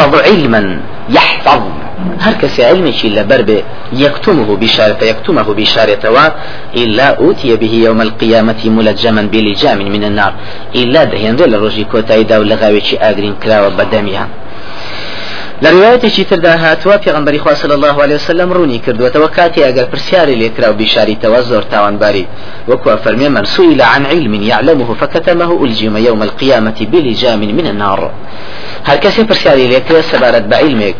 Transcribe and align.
يحفظ 0.00 0.14
علما 0.16 0.80
يحفظ. 1.10 1.62
هر 2.20 2.34
کس 2.40 2.60
علم 2.60 2.92
شي 2.92 3.08
لبرب 3.08 3.50
يكتمه 3.92 4.56
بشارة 4.56 5.04
يكتمه 5.04 5.48
بشارة 5.54 6.04
إلا 6.76 7.06
أوتي 7.20 7.56
به 7.56 7.74
يوم 7.86 8.00
القيامة 8.00 8.62
ملجما 8.64 9.22
بلجام 9.32 9.78
من 9.78 10.04
النار. 10.04 10.32
إلا 10.74 11.04
دهين 11.04 11.36
دل 11.36 11.52
رجي 11.60 11.84
كوتاي 11.84 12.24
داو 12.24 12.42
لغاوي 12.42 12.80
شي 12.80 12.96
آگرين 12.96 13.34
كراوة 13.42 13.68
بدميها. 13.68 14.28
لروايتي 15.62 16.24
تردا 16.24 16.54
هاتوا 16.54 16.96
پیغمبري 16.96 17.38
خوا 17.38 17.54
صلى 17.54 17.74
الله 17.74 18.02
عليه 18.02 18.14
وسلم 18.14 18.52
روني 18.52 18.78
كردو 18.78 19.08
توكاتي 19.08 19.68
اگر 19.68 19.84
پرسياري 19.92 20.34
ليكرا 20.34 20.70
بشاري 20.70 21.14
توزر 21.14 21.62
تاوان 21.62 21.98
باري 21.98 22.26
وكوا 22.68 22.96
فرمي 22.96 23.28
من 23.28 23.44
سئل 23.44 23.82
عن 23.82 24.06
علم 24.06 24.34
يعلمه 24.34 24.94
فكتمه 24.94 25.64
ألجم 25.64 25.96
يوم 25.96 26.22
القيامة 26.22 26.86
بلجام 26.92 27.40
من 27.40 27.66
النار. 27.66 28.10
هل 28.84 28.96
كسي 28.96 29.24
پرسياري 29.24 29.66
ليكرا 29.66 30.00
سبارت 30.00 30.42
بعلمك 30.42 30.94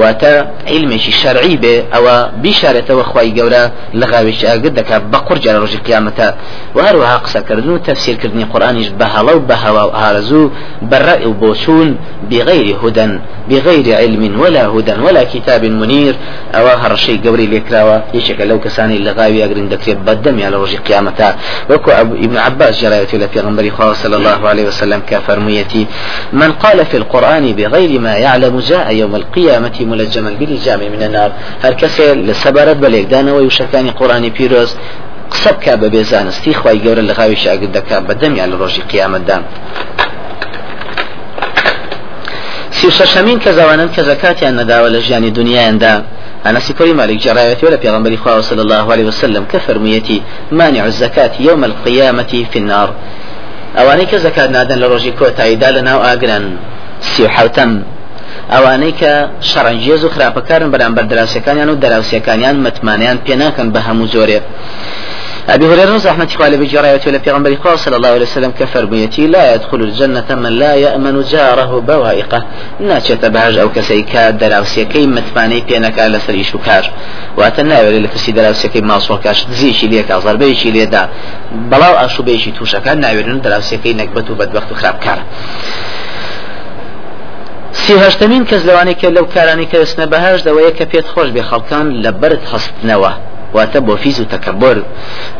واتە 0.00 0.32
علمێکی 0.72 1.12
شەرعی 1.20 1.56
بێ 1.62 1.74
ئەوە 1.94 2.16
بیشارێتەوە 2.42 3.04
خی 3.10 3.30
گەورە 3.38 3.64
لە 4.00 4.06
غاوێکی 4.12 4.46
ئاگت 4.50 4.74
دەکات 4.80 5.02
بە 5.12 5.18
قورجە 5.26 5.50
لە 5.54 5.58
ڕۆژی 5.62 5.80
قیامەتە. 5.86 6.28
و 6.74 6.78
هەروەها 6.86 7.18
قسەکردن 7.24 7.68
و 7.68 7.78
تەفسیرکردنی 7.78 8.44
قورآانیش 8.52 8.88
بە 9.00 9.06
هەڵە 9.14 9.32
و 9.36 9.40
بە 9.48 9.56
هەوا 9.64 9.84
هارزوو 10.02 10.50
بەڕە 10.90 11.26
و 11.26 11.32
بۆچوون 11.42 11.88
بغير 12.30 12.76
هدى 12.82 13.06
بغير 13.50 13.86
علم 14.00 14.40
ولا 14.40 14.66
هدى 14.66 14.94
ولا 15.06 15.24
كتاب 15.24 15.64
منير 15.64 16.14
أو 16.54 16.66
هرشي 16.66 17.18
قوري 17.24 17.46
لكراوة 17.46 18.02
يشك 18.14 18.40
لو 18.40 18.60
كساني 18.60 18.98
لغاوي 18.98 19.44
أقرن 19.44 19.68
دكتب 19.68 20.04
بدم 20.04 20.42
على 20.42 20.56
رجي 20.56 20.76
قيامتا 20.76 21.36
وكو 21.70 21.90
ابن 22.26 22.36
عباس 22.36 22.80
جراية 22.82 23.04
في 23.04 23.40
غنبري 23.40 23.72
صلى 23.92 24.16
الله 24.16 24.48
عليه 24.48 24.66
وسلم 24.66 25.00
كفرميتي 25.10 25.86
من 26.32 26.52
قال 26.52 26.86
في 26.86 26.96
القرآن 26.96 27.52
بغير 27.52 28.00
ما 28.00 28.14
يعلم 28.16 28.58
جاء 28.58 28.94
يوم 28.94 29.16
القيامة 29.16 29.83
ملجما 29.84 30.30
بلجام 30.40 30.80
من 30.94 31.02
النار 31.02 31.30
هر 31.64 31.72
كسي 31.74 32.14
لسبارت 32.14 32.76
بليك 32.76 33.06
دانا 33.06 33.32
ويشكاني 33.32 33.90
قرآني 33.90 34.30
بيروز 34.30 34.70
قسب 35.30 35.56
كاب 35.64 35.82
بێزانستی 35.92 36.52
خی 36.60 36.78
گەورە 36.84 37.02
لە 37.08 37.12
غاوی 37.18 37.36
شاگرد 37.36 37.72
دەکات 37.78 38.02
بەدەمیان 38.08 38.48
لە 38.52 38.56
ڕۆژی 38.60 38.82
قیامەتدا. 38.92 39.38
سی 42.70 42.90
شەشەمین 42.98 43.38
کە 43.44 43.50
زەوانن 43.58 43.88
کە 43.94 44.00
زەکاتیان 44.10 44.54
نەداوە 44.60 44.88
لە 44.94 44.98
ژیانی 45.06 45.30
دنیایاندا 45.30 45.94
أنس 46.46 46.72
كوري 46.72 46.92
مالك 46.92 47.18
جرايتي 47.18 47.66
ولا 47.66 47.76
في 47.76 48.16
خواه 48.16 48.40
صلى 48.40 48.62
الله 48.62 48.92
عليه 48.92 49.04
وسلم 49.04 49.44
كفرميتي 49.52 50.22
مانع 50.52 50.86
الزكاة 50.86 51.30
يوم 51.40 51.64
القيامة 51.64 52.32
في 52.52 52.58
النار. 52.58 52.94
أواني 53.78 54.04
كزكاة 54.04 54.46
نادن 54.46 54.78
لروجي 54.78 55.10
كوتا 55.10 55.70
لنا 55.70 55.96
وآقران 55.96 56.56
سيو 57.00 57.28
حوتم 57.28 57.82
ئەوانەی 58.54 58.94
کە 59.00 59.12
شەڕەنجێز 59.50 60.02
و 60.04 60.12
خراپەکارن 60.14 60.68
بەرامبەر 60.74 61.04
دراوسەکانیان 61.12 61.68
و 61.70 61.80
دەراوسەکانیان 61.84 62.56
متمانیان 62.66 63.18
پێناکەن 63.26 63.68
بە 63.74 63.80
هەموو 63.86 64.10
زۆرێ. 64.14 64.40
أبي 65.48 65.66
هريرة 65.66 65.96
رحمة 66.06 66.28
الله 66.34 66.56
بجراية 66.56 67.00
ولا 67.06 67.18
في 67.18 67.30
غنبري 67.30 67.56
قال 67.56 67.78
صلى 67.78 67.96
الله 67.96 68.08
عليه 68.08 68.22
وسلم 68.22 68.52
كفر 68.60 68.84
بيتي 68.84 69.26
لا 69.26 69.54
يدخل 69.54 69.80
الجنة 69.82 70.24
من 70.30 70.52
لا 70.52 70.74
يأمن 70.74 71.22
جاره 71.22 71.80
بوائقه 71.80 72.44
ناچێتە 72.80 73.28
بەهژ 73.34 73.54
ئەو 73.58 73.68
کەسەی 73.76 74.04
کە 74.12 74.22
دەراوسەکەی 74.40 75.06
متمانەی 75.16 75.62
پێنەکە 75.68 76.04
لەسەر 76.14 76.34
ئیش 76.40 76.54
و 76.54 76.58
کار 76.58 76.84
واتە 77.38 77.60
ناوێت 77.60 78.04
لە 78.04 78.08
کەسی 78.14 78.32
دەراوسەکەی 78.38 78.82
ماسۆکەش 78.90 79.38
دزیشی 79.50 79.88
لێکا 79.92 80.20
زەربەیەکی 80.26 80.70
لێدا. 80.76 81.04
بەڵاو 81.70 81.94
ئاشوبێکی 82.00 82.52
تووشەکان 82.56 82.98
ناوێنن 83.04 83.38
دەراوسەکەی 83.44 83.94
نەکبەت 84.00 84.26
و 84.30 84.34
بەدبەخت 84.40 84.72
و 84.72 84.74
خراپکار. 84.80 85.18
سیهشتمین 87.86 88.44
کەس 88.50 88.62
لەوانەیە 88.68 88.96
کە 89.00 89.08
لەو 89.16 89.26
کارانی 89.34 89.66
کە 89.70 89.76
دەستنە 89.82 90.06
بەهاش 90.12 90.40
دەوەیە 90.48 90.72
کە 90.78 90.84
پێت 90.92 91.06
خۆش 91.12 91.28
بێ 91.34 91.42
خەڵکان 91.50 91.86
لە 92.04 92.10
برد 92.20 92.42
هەستنەوە. 92.52 93.12
واتبو 93.54 93.96
فيز 93.96 94.20
تكبر 94.20 94.76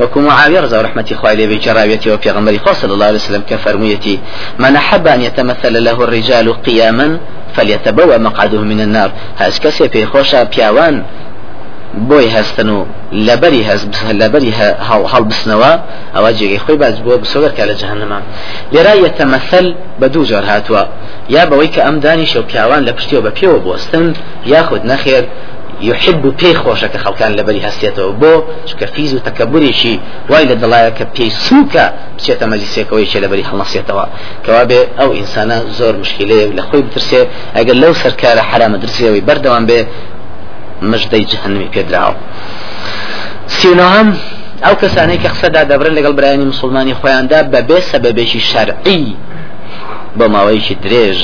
وكم 0.01 0.21
معاوية 0.21 0.61
رضا 0.61 0.83
رحمة 0.83 1.09
خوالي 1.21 1.47
بجراويتي 1.47 2.11
وفي 2.11 2.31
غمري 2.31 2.61
صلى 2.73 2.93
الله 2.95 3.07
عليه 3.07 3.23
وسلم 3.23 3.43
كفرميتي 3.51 4.19
من 4.59 4.77
أحب 4.77 5.07
أن 5.07 5.21
يتمثل 5.23 5.85
له 5.85 6.05
الرجال 6.05 6.63
قياما 6.63 7.19
فليتبوى 7.55 8.19
مقعده 8.19 8.61
من 8.61 8.81
النار. 8.81 9.11
هاز 9.39 9.59
كسي 9.59 9.89
في 9.89 10.07
خوشا 10.07 10.43
بياوان 10.43 11.03
بۆی 12.09 12.29
هەستن 12.37 12.69
و 12.77 12.79
لەبەری 13.27 13.63
هەست 13.71 13.87
لەبەری 14.21 14.53
هەڵبسنەوە 15.13 15.73
ئەوە 16.15 16.31
جێگەی 16.39 16.61
خۆی 16.65 16.79
باز 16.83 16.97
بووە 17.05 17.17
بسۆگەرکە 17.23 17.65
لە 17.71 17.75
جەهنما 17.81 18.19
لێرا 18.73 18.95
یەتەمەسەل 19.07 19.67
بە 20.01 20.07
دوو 20.13 20.25
جار 20.31 20.45
هاتووە. 20.53 20.83
یا 21.37 21.43
بەوەی 21.51 21.71
کە 21.75 21.81
ئەم 21.87 21.97
دانی 22.05 22.27
شەو 22.33 22.43
پیاوان 22.51 22.83
لە 22.89 22.93
پشتیەوە 22.97 23.23
بە 23.27 23.33
پێوە 23.39 23.59
بستن 23.67 24.07
یاخود 24.53 24.83
نەخێر 24.93 25.25
يحب 25.91 26.23
پێی 26.41 26.55
خۆشەکە 26.63 26.99
خەڵکان 27.05 27.33
لەبەری 27.39 27.61
هەستێتەوە. 27.67 28.11
بۆ 28.21 28.33
چکە 28.69 28.87
فیز 28.95 29.11
و 29.15 29.19
تەکەبورێکی 29.27 29.95
وای 30.31 30.45
لە 30.51 30.57
دڵایە 30.63 30.91
کە 30.99 31.05
پێی 31.15 31.31
سووکە 31.45 31.87
بچێتە 32.17 32.45
مەلیسێکەوەی 32.53 33.07
چێ 33.11 33.19
لەبەری 33.25 33.45
هەڵنەسێتەوە 33.49 34.05
کەوا 34.45 34.65
بێ 34.71 34.81
ئەو 34.99 35.11
ئینسانە 35.19 35.59
زۆر 35.79 35.95
مشکلەیە 36.03 36.47
لە 36.59 36.63
خۆی 36.69 36.83
بترسێ 36.87 37.21
ئەگەر 37.57 37.77
لەو 37.83 37.93
سەرکارە 38.03 38.43
حرامە 38.51 38.79
درسێەوەی 38.85 39.23
بەردەوام 39.29 39.65
بێ 39.71 39.81
مژدەی 40.83 41.25
جهنمی 41.33 41.69
پێدراوە. 41.75 42.15
سینەهەم 43.59 44.09
ئەو 44.65 44.75
کەسانەی 44.83 45.19
کە 45.23 45.29
قسەدا 45.35 45.63
دەبرن 45.71 45.95
لەگەڵ 45.99 46.13
برایانی 46.19 46.45
مسلمانی 46.45 46.95
خۆیاندا 46.95 47.41
بەبێ 47.53 47.79
سەبەبێکی 47.91 48.41
شەرعی 48.51 49.07
بە 50.19 50.27
ماوەیەکی 50.35 50.77
درێژ. 50.85 51.21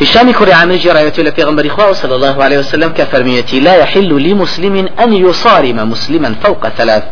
هشام 0.00 0.32
كري 0.32 0.52
عامر 0.52 0.76
جراية 0.76 1.12
لبيغمبر 1.18 1.66
إخوة 1.66 1.92
صلى 1.92 2.14
الله 2.14 2.44
عليه 2.44 2.58
وسلم 2.58 2.90
كفرميتي 2.98 3.60
لا 3.60 3.74
يحل 3.76 4.12
لمسلم 4.28 4.88
أن 5.00 5.12
يصارم 5.12 5.90
مسلما 5.90 6.34
فوق 6.42 6.68
ثلاث. 6.68 7.02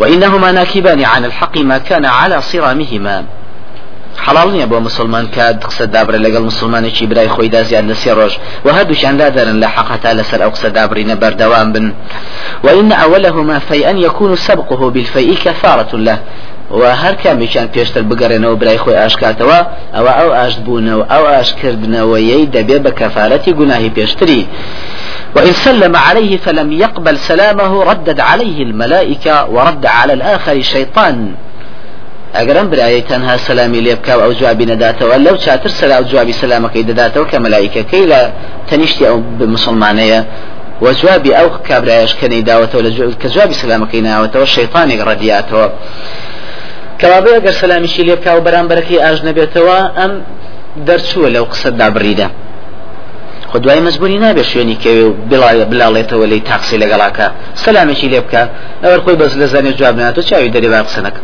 وإنهما 0.00 0.52
ناكبان 0.52 1.04
عن 1.04 1.24
الحق 1.24 1.58
ما 1.58 1.78
كان 1.78 2.04
على 2.04 2.42
صرامهما. 2.42 3.24
حلال 4.26 4.48
نییە 4.54 4.66
بۆ 4.72 4.78
مسلمان 4.88 5.26
کە 5.34 5.44
قسە 5.68 5.84
دابرە 5.94 6.18
لەگەڵ 6.26 6.42
مسلمانێکی 6.50 7.06
برای 7.10 7.28
خۆیدا 7.34 7.62
زیاد 7.68 7.84
لە 7.90 7.96
سێ 8.02 8.10
ڕۆژ 8.18 8.32
و 8.64 8.68
هەردووشیان 8.76 9.16
دادەرن 9.22 9.56
لە 9.62 9.68
حقتا 9.74 10.10
لەسەر 10.18 10.40
ئەو 10.44 10.50
قسە 10.54 10.68
دابرینە 10.76 11.14
بەردەوام 11.22 11.68
بن. 11.74 11.92
وإن 12.64 12.92
أولهما 12.92 13.58
فيئا 13.58 13.90
يكون 13.90 14.36
سبقه 14.36 14.90
بالفيء 14.90 15.34
كفارة 15.44 15.96
له. 15.96 16.18
و 16.70 16.94
هەر 17.02 17.14
کامیان 17.22 17.68
پێشتر 17.74 18.02
بگەڕێنەوە 18.10 18.56
برای 18.60 18.78
خۆی 18.84 18.98
ئاشکاتەوە 19.00 19.58
ئەوە 19.94 20.12
ئەو 20.18 20.30
ئاشت 20.38 20.58
بوونەوە 20.66 21.04
ئەو 21.12 21.24
ئاشکردنەوەیەی 21.32 22.50
دەبێ 22.54 22.78
بە 22.84 22.90
کەفارەتی 23.00 23.52
گوناهی 23.58 23.90
پێشتری. 23.96 24.42
وإن 25.36 25.52
سلم 25.52 25.96
عليه 25.96 26.36
فلم 26.36 26.72
يقبل 26.72 27.16
سلامه 27.16 27.84
ردد 27.90 28.20
عليه 28.20 28.62
الملائكة 28.62 29.34
ورد 29.56 29.86
على 29.86 30.12
الآخر 30.12 30.52
الشيطان 30.52 31.34
ئەگەرم 32.38 32.66
برایە 32.72 33.02
تەنها 33.10 33.36
سەلامی 33.46 33.80
لێ 33.86 33.94
بکاو 33.98 34.20
ئەو 34.24 34.32
جوابی 34.38 34.66
نەداتەوە 34.72 35.16
لەو 35.26 35.36
چاتر 35.44 35.70
سەلا 35.80 35.96
و 36.00 36.04
جوابی 36.10 36.34
سەلامەکەی 36.42 36.84
دەداتەوە 36.90 37.26
کە 37.30 37.38
مەلایکەکەی 37.44 38.04
لە 38.12 38.20
تەنیشتی 38.68 39.04
ئەو 39.10 39.18
مسلمانەیە. 39.54 40.20
وجوابی 40.84 41.30
ئەو 41.38 41.48
کابرایش 41.68 42.12
کەنەی 42.20 42.42
داوەتەوە 42.50 42.80
کە 43.22 43.28
جوابی 43.34 43.54
سەلامەکەی 43.62 44.02
ناوەتەوە 44.08 44.46
شەیطانێک 44.56 45.00
ڕەدیاتەوە. 45.08 45.66
کەوابێ 47.00 47.30
ئەگەر 47.36 47.54
سەلامیشی 47.60 48.02
لێ 48.08 48.14
بکاو 48.18 48.40
بەرامبەرەکەی 48.46 49.02
ئاژ 49.04 49.18
نەبێتەوە 49.28 49.78
ئەم 49.98 50.12
دەرچووە 50.86 51.28
لەو 51.34 51.44
قسە 51.52 51.70
دابڕیدە 51.80 52.28
خدوای 53.52 53.80
مەزبوری 53.86 54.18
نابێت 54.24 54.46
شوێنی 54.50 54.76
کەوێ 54.82 55.04
و 55.08 55.12
بلاڵێتەوە 55.70 56.26
لی 56.32 56.40
تاقسی 56.50 56.76
لەگەڵاکە. 56.82 57.26
سەلامێکی 57.64 58.08
لێ 58.12 58.20
بکە 58.24 58.42
ئەوەر 58.82 59.00
خۆی 59.04 59.16
بەس 59.20 59.32
لە 59.40 59.46
زانێ 59.52 59.72
جواب 59.78 59.96
ناتۆ 60.00 60.20
چاوی 60.28 60.50
دەری 60.54 60.68
با 60.74 60.80
قسەنەکە 60.88 61.20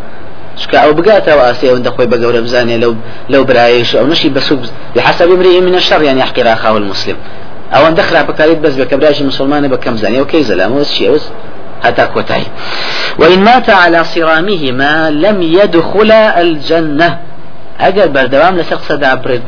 چکە 0.60 0.76
ئەو 0.84 0.92
بگاتەوە 0.98 1.42
ئاسی 1.46 1.66
ئەوەندە 1.68 1.90
خۆی 1.94 2.08
بە 2.12 2.16
گەورە 2.22 2.40
بزانێ 2.46 2.76
لەو 2.82 2.92
لەو 3.32 3.42
برایش 3.48 3.90
ئەو 3.96 4.06
نشی 4.12 4.30
بەسوب 4.36 4.60
بحسب 4.94 5.28
امرئ 5.36 5.60
من 5.60 5.74
الشر 5.74 6.02
يعني 6.02 6.20
يحقر 6.20 6.46
اخاه 6.56 6.76
المسلم. 6.82 7.16
ئەوەندە 7.74 8.02
خراپەکاریت 8.08 8.60
بەس 8.64 8.74
بە 8.80 8.84
کەبراژی 8.90 9.24
مسلمانە 9.30 9.68
بە 9.72 9.78
کەم 9.84 9.96
زانێ 10.02 10.18
و 10.20 10.26
کەی 10.32 10.44
زەلامەوە 10.50 10.84
چیەوە 10.94 11.20
هتا 11.84 12.06
كوتاي 12.06 12.42
وإن 13.18 13.40
مات 13.48 13.70
على 13.70 14.04
صرامهما 14.04 15.10
لم 15.10 15.42
يدخل 15.42 16.10
الجنة. 16.12 17.18
ئەگەر 17.82 18.08
بەردەوام 18.16 18.54
لەسەر 18.60 18.78
قسە 18.82 18.94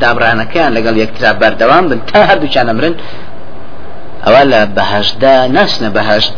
دابرانەکان 0.03 0.69
لەگەڵ 0.77 0.95
یەکترا 1.03 1.31
بەردەوام 1.41 1.85
بن 1.89 1.99
تا 2.09 2.19
هەردووچانە 2.29 2.71
مرن 2.77 2.95
ئەوە 4.25 4.43
لە 4.51 4.61
بەهشدا 4.75 5.35
ناسنە 5.55 5.89
بەهشت. 5.97 6.33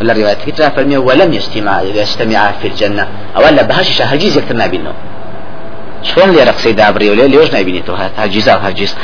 لە 0.00 0.12
ڕێواتەکە 0.16 0.52
ترا 0.56 0.68
فەرمیێ 0.76 0.98
وەلم 1.08 1.32
يستمع 1.32 1.82
يستمع 1.82 2.52
في 2.62 2.68
الجنة. 2.68 3.06
لە 3.56 3.62
بەهشت 3.70 4.00
هەرگیز 4.10 4.36
یەکتر 4.36 4.56
نابینەوە 4.62 5.14
شلون 6.04 6.30
لي 6.30 6.44
رقصي 6.44 6.72
دابري 6.72 7.10
ولا 7.10 7.22
ليش 7.22 7.52
نايبيني 7.52 7.82
تو؟ 7.82 7.94
هاجيز 8.18 8.48
هاجيز 8.48 8.94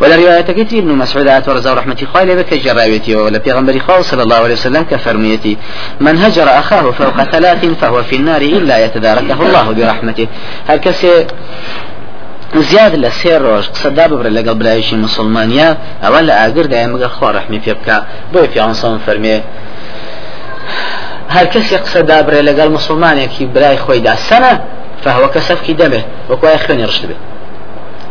ولا 0.00 0.16
رواية 0.16 0.40
كتير 0.40 0.78
ابن 0.82 0.92
مسعود 0.92 1.48
ورزا 1.48 1.70
ورحمة 1.70 2.06
خالي 2.14 2.36
بك 2.36 2.54
جراويتي 2.54 3.16
ولا 3.16 3.38
بيغمبري 3.38 3.80
خال 3.80 4.04
صلى 4.04 4.22
الله 4.22 4.36
عليه 4.36 4.54
وسلم 4.54 4.82
كفرميتي. 4.82 5.56
من 6.00 6.18
هجر 6.18 6.58
أخاه 6.58 6.90
فوق 6.90 7.22
ثلاث 7.22 7.66
فهو 7.80 8.02
في 8.02 8.16
النار 8.16 8.40
إلا 8.40 8.84
يتداركه 8.84 9.42
الله 9.46 9.72
برحمته. 9.72 10.26
هكذا 10.68 11.26
زیاد 12.56 12.94
لە 13.04 13.10
سێ 13.20 13.34
ڕۆژ 13.44 13.64
قسەدا 13.74 14.04
ببرە 14.10 14.30
لەگەڵ 14.38 14.56
برایشی 14.60 14.96
مسلمانیا 14.96 15.76
ئەوە 16.02 16.20
لە 16.28 16.32
ئاگردای 16.40 16.86
مەگە 16.92 17.08
خوا 17.14 17.32
ڕحمی 17.36 17.60
پێ 17.64 17.74
بکە 17.78 17.96
بۆی 18.32 18.48
فەرمێ 19.06 19.36
هەر 21.34 21.46
کەسی 21.52 21.76
قسەدا 21.84 22.18
برێ 22.26 22.40
لەگەڵ 22.48 22.68
مسلمانێکی 22.76 23.44
برای 23.54 23.78
خۆیدا 23.84 24.14
سەنە 24.28 24.52
فهو 25.04 25.26
کەسەفکی 25.34 25.74
دەبێ 25.82 26.00
وەکوای 26.30 26.58
خوێنی 26.64 26.86
ڕشت 26.90 27.04
بێت 27.08 27.20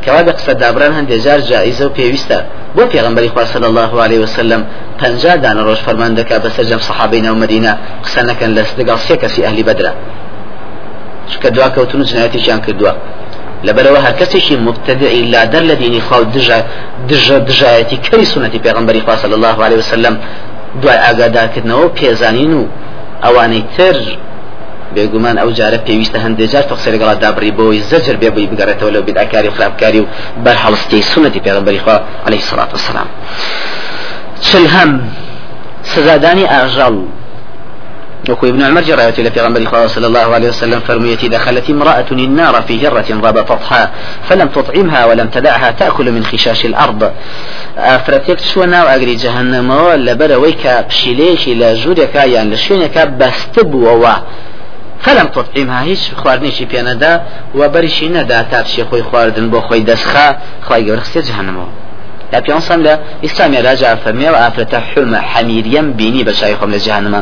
کەوا 0.04 0.22
بە 0.28 0.34
قسە 0.38 0.54
دابران 0.62 0.94
هەندێک 1.00 1.20
جار 1.26 1.40
جائزە 1.50 1.84
و 1.88 1.92
پێویستە 1.98 2.40
بۆ 2.76 2.84
پێغمبەری 2.94 3.30
خوا 3.34 3.46
صلی 3.54 3.68
الله 3.72 3.92
عليه 4.06 4.20
وسلم 4.26 4.62
پنجا 5.00 5.34
دانە 5.44 5.62
ڕۆژ 5.68 5.80
فەرمان 5.86 6.12
دەکا 6.20 6.38
بەسەر 6.44 6.66
جەم 6.70 6.82
سەحابەی 6.88 7.22
ناو 7.26 7.36
مدینە 7.44 7.74
قسە 8.06 8.22
نەکەن 8.30 8.52
لەس 8.58 8.70
لەگەڵ 8.80 8.98
سێ 9.08 9.16
کەسی 9.22 9.42
ئەهلی 9.46 9.64
بەدرە 9.70 9.92
چکە 11.32 11.50
دوا 11.56 11.68
کەوتون 11.76 12.02
جنایەتیشیان 12.10 12.60
کردووە 12.66 12.94
لەبەرەوە 13.68 14.00
هەر 14.06 14.16
کەسێکی 14.20 14.56
مبتدعی 14.68 15.22
لا 15.34 15.44
دەر 15.54 15.64
لە 15.70 15.76
دینی 15.82 16.02
خوا 16.08 16.18
دژە 16.36 16.60
دژە 17.10 17.38
دژایەتی 17.50 17.98
کەی 18.08 18.26
سنەتی 18.32 18.60
پێغمبەری 18.66 19.02
خوا 19.06 19.16
صلی 19.24 19.36
الله 19.40 19.58
عليه 19.66 19.78
وسلم 19.84 20.16
دوای 20.82 21.00
ئاگادارکردنەوە 21.06 21.88
پێزانین 22.00 22.54
و 22.60 22.64
ئەوانەی 23.24 23.64
تر 23.78 23.98
بێگومان 24.96 25.38
ئەو 25.42 25.50
جارە 25.58 25.80
پێویستە 25.88 26.18
هەندێک 26.26 26.50
جار 26.54 26.66
تەخسە 26.70 26.90
لەگەڵا 26.94 27.16
دابڕی 27.24 27.52
بۆی 27.58 27.80
زەجر 27.92 28.16
بێ 28.22 28.30
بووی 28.34 28.50
بگەڕێتەوە 28.52 28.92
لەو 28.96 29.04
بدعکاری 29.08 29.48
و 29.48 29.56
خراپکاری 29.58 30.00
و 30.00 30.06
بەر 30.46 30.58
هەڵستی 30.64 31.02
سنەتی 31.12 31.40
پێغمبەری 31.46 31.80
خوا 31.84 31.98
عليه 32.28 32.42
الصلاة 32.44 32.72
والسلام 32.76 33.08
چل 34.48 34.66
هەم 34.76 34.92
سزادانی 35.84 36.46
ئاژەڵ 36.54 36.96
وكو 38.30 38.48
ابن 38.48 38.62
عمر 38.64 38.82
جرى 38.82 39.10
إلى 39.10 39.30
پیغمبر 39.30 39.88
صلى 39.88 40.08
الله 40.08 40.34
عليه 40.36 40.50
وسلم 40.50 40.80
فرميتي 40.80 41.28
دخلت 41.28 41.70
امرأة 41.70 42.06
النار 42.12 42.62
في 42.62 42.88
هرة 42.88 43.06
ربطتها 43.10 43.92
فلم 44.30 44.48
تطعمها 44.48 45.06
ولم 45.06 45.28
تدعها 45.28 45.72
تأكل 45.72 46.12
من 46.12 46.24
خشاش 46.24 46.66
الأرض. 46.66 47.12
فرتيك 48.06 48.40
شو 48.40 48.64
ناو 48.64 48.88
أجري 48.88 49.16
جهنم 49.16 49.70
ولا 49.70 50.14
برا 50.14 50.36
ويكا 50.36 50.82
بشيليش 50.82 51.48
إلى 51.48 51.74
جودك 51.74 52.16
يعني 52.16 52.56
لشينك 52.56 52.98
بستب 53.08 53.74
ووا. 53.74 54.16
فلم 55.00 55.28
تطعمها 55.28 55.82
هیچ 55.84 56.12
خواردنیشی 56.16 56.68
پێ 56.72 56.82
نەدا 56.90 57.14
و 57.56 57.70
بەریشی 57.70 58.10
نەدا 58.18 58.40
تا 58.52 58.64
پشی 58.64 58.84
خۆی 58.84 59.02
خواردن 59.10 59.52
بۆ 59.52 59.60
خۆی 59.68 59.86
دەستخا 59.90 60.28
خی 60.68 60.82
گەورەخستێ 60.88 61.22
جهنمەوە 61.28 61.87
لا 62.34 62.42
پیانسان 62.42 62.84
لە 62.84 62.94
ئیسلامی 63.22 63.58
راجع 63.58 63.96
فەرمیێ 63.96 64.30
و 64.34 64.38
ئافرەتە 64.44 64.80
حلمە 64.90 65.20
حەمیریم 65.32 65.88
بینی 65.98 66.26
خۆم 66.60 66.72
لە 66.76 66.80
جهنمە 66.88 67.22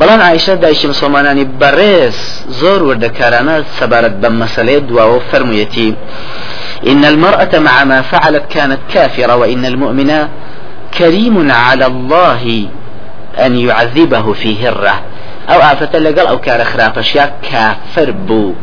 بەڵام 0.00 0.20
عیشە 0.32 0.54
دایشی 0.62 0.86
مسلمانانی 0.86 1.46
بەڕێز 1.60 2.18
زۆر 2.60 2.80
وردەکارانە 2.88 3.54
سەبارەت 3.78 4.14
بە 4.22 4.28
مەسلەیە 4.40 4.80
دواوە 4.88 5.18
فەرموویەتی. 5.30 5.90
إن 6.90 7.04
المرأة 7.04 7.58
مع 7.58 7.84
ما 7.84 8.02
فعلت 8.02 8.44
كانت 8.54 8.78
كافرة 8.94 9.36
وإن 9.36 9.64
المؤمن 9.64 10.28
كريم 10.98 11.50
على 11.50 11.86
الله 11.86 12.68
أن 13.44 13.52
يعذبه 13.58 14.32
في 14.32 14.50
هرة. 14.62 14.94
ئەو 15.48 15.60
ئافرەتە 15.66 15.98
لەگەڵ 16.06 16.26
ئەو 16.30 16.38
کارە 16.46 16.64
خراپەشیا 16.72 17.24
کافر 17.50 18.10
بوو. 18.10 18.54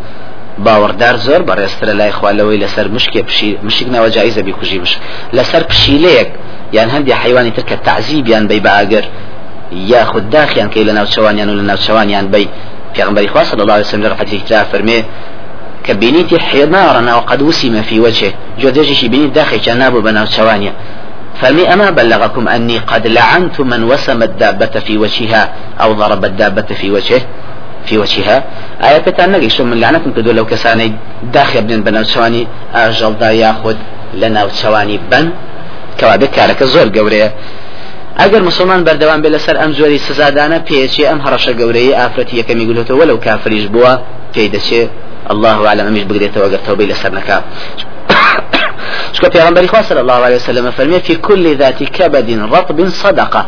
باوەڕدار 0.63 1.16
زۆر 1.28 1.42
بەڕێسترە 1.50 1.94
لای 2.00 2.12
خوالەوەی 2.12 2.60
لەسەر 2.63 2.88
مشکێ 2.96 3.22
مشک 3.63 3.88
ناوە 3.94 4.10
جایزە 4.16 4.42
بیکوژی 4.48 4.80
مش. 4.80 4.94
لەسەر 5.38 5.63
پشیلەیەک 5.72 6.30
یان 6.78 6.90
هەندی 6.96 7.13
حیوانی 7.22 7.52
تر 7.52 7.63
کە 7.69 7.75
تعزیبیان 7.88 8.48
بی 8.48 8.60
بەئاگەر 8.66 9.06
یاخود 9.72 10.30
داخیان 10.30 10.69
کەی 10.74 10.86
لە 10.90 10.94
ناوچەوانیان 11.00 11.48
و 11.50 11.56
لە 11.60 11.66
ناوچەوانیان 11.72 12.25
بی. 12.34 12.48
پێغمبەری 12.96 13.28
خوا 13.34 13.44
صلی 13.44 13.62
الله 13.62 13.74
عليه 13.74 13.86
وسلم 13.86 14.13
حديث 14.19 14.44
ترا 14.50 14.63
فرمي 14.63 15.04
كبينيتي 15.84 16.40
حمارا 16.40 17.10
أو 17.13 17.19
قد 17.19 17.42
وسم 17.42 17.81
في 17.81 18.00
وجهه 18.00 18.34
جودجي 18.60 19.08
بيني 19.08 19.28
داخل 19.28 19.60
جنابه 19.62 20.01
بناو 20.01 20.25
شوانيا 20.25 20.74
فمي 21.42 21.74
أما 21.74 21.90
بلغكم 21.90 22.48
أني 22.48 22.78
قد 22.78 23.08
لعنت 23.08 23.62
من 23.62 23.84
وسم 23.84 24.24
الدابة 24.24 24.80
في 24.86 24.98
وجهها 24.98 25.54
أو 25.81 25.94
ضرب 25.94 26.25
الدابة 26.25 26.69
في 26.80 26.92
وجهه. 26.92 27.22
في 27.86 27.98
وجهها. 27.98 28.44
آية 28.84 28.98
بتان 28.98 29.32
نقي 29.32 29.50
شو 29.50 29.64
من 29.64 29.80
لعنكم 29.80 30.12
كدو 30.12 30.32
لو 30.32 30.46
كساني 30.46 30.94
داخل 31.34 31.62
بن 31.62 32.04
شواني 32.04 32.48
أجل 32.74 33.14
دا 33.20 33.32
ياخد 33.32 33.78
لناو 34.14 34.48
شواني 34.62 35.00
بن. 35.12 35.30
كوابك 36.00 36.30
كارك 36.30 36.64
زور 36.64 36.88
قورية. 36.98 37.34
ئەگەر 38.20 38.42
مسلمان 38.50 38.82
بەردەوام 38.88 39.22
بێ 39.24 39.30
لەسەر 39.36 39.56
ئەم 39.62 39.72
زۆری 39.80 40.00
سزادانە 40.08 40.58
پێچی 40.68 41.04
ئەم 41.10 41.20
هەڕەشە 41.26 41.52
گەورەی 41.60 41.96
ئافرەتی 42.00 42.36
یەکەمی 42.42 42.66
گولێتەوە 42.70 42.98
وەلو 43.00 43.18
کافریش 43.26 43.66
بووە 43.74 43.94
پێی 44.34 44.48
دەچێت 44.56 44.90
الله 45.34 45.68
أعلم 45.68 45.86
أميش 45.88 46.04
بقديته 46.04 46.40
وقر 46.42 46.60
توبي 46.68 46.86
لسر 46.86 47.12
نكا 47.12 47.44
شكو 49.14 49.30
پیغمبر 49.30 49.68
خوا 49.68 49.82
صلى 49.82 50.02
الله 50.02 50.20
عليه 50.26 50.36
وسلم 50.36 50.72
فرمي 50.72 51.00
في 51.00 51.16
كل 51.16 51.56
ذات 51.56 51.84
كبد 51.84 52.30
رطب 52.54 52.90
صدقة. 52.90 53.46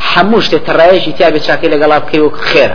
حموش 0.00 0.48
تترايش 0.48 1.04
تابي 1.18 1.40
شاكي 1.40 1.68
لقلاب 1.68 2.02
كيوك 2.12 2.36
خير 2.36 2.70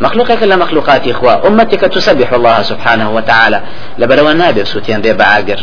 مخلوقك 0.00 0.42
لا 0.42 0.56
مخلوقات 0.56 1.08
إخوة. 1.08 1.46
أمتك 1.48 1.80
تسبح 1.80 2.32
الله 2.32 2.62
سبحانه 2.62 3.10
وتعالى. 3.10 3.60
لبروا 3.98 4.32
نابي 4.32 4.64
سوتيان 4.64 5.00
ريبا 5.00 5.24
عاقر 5.24 5.60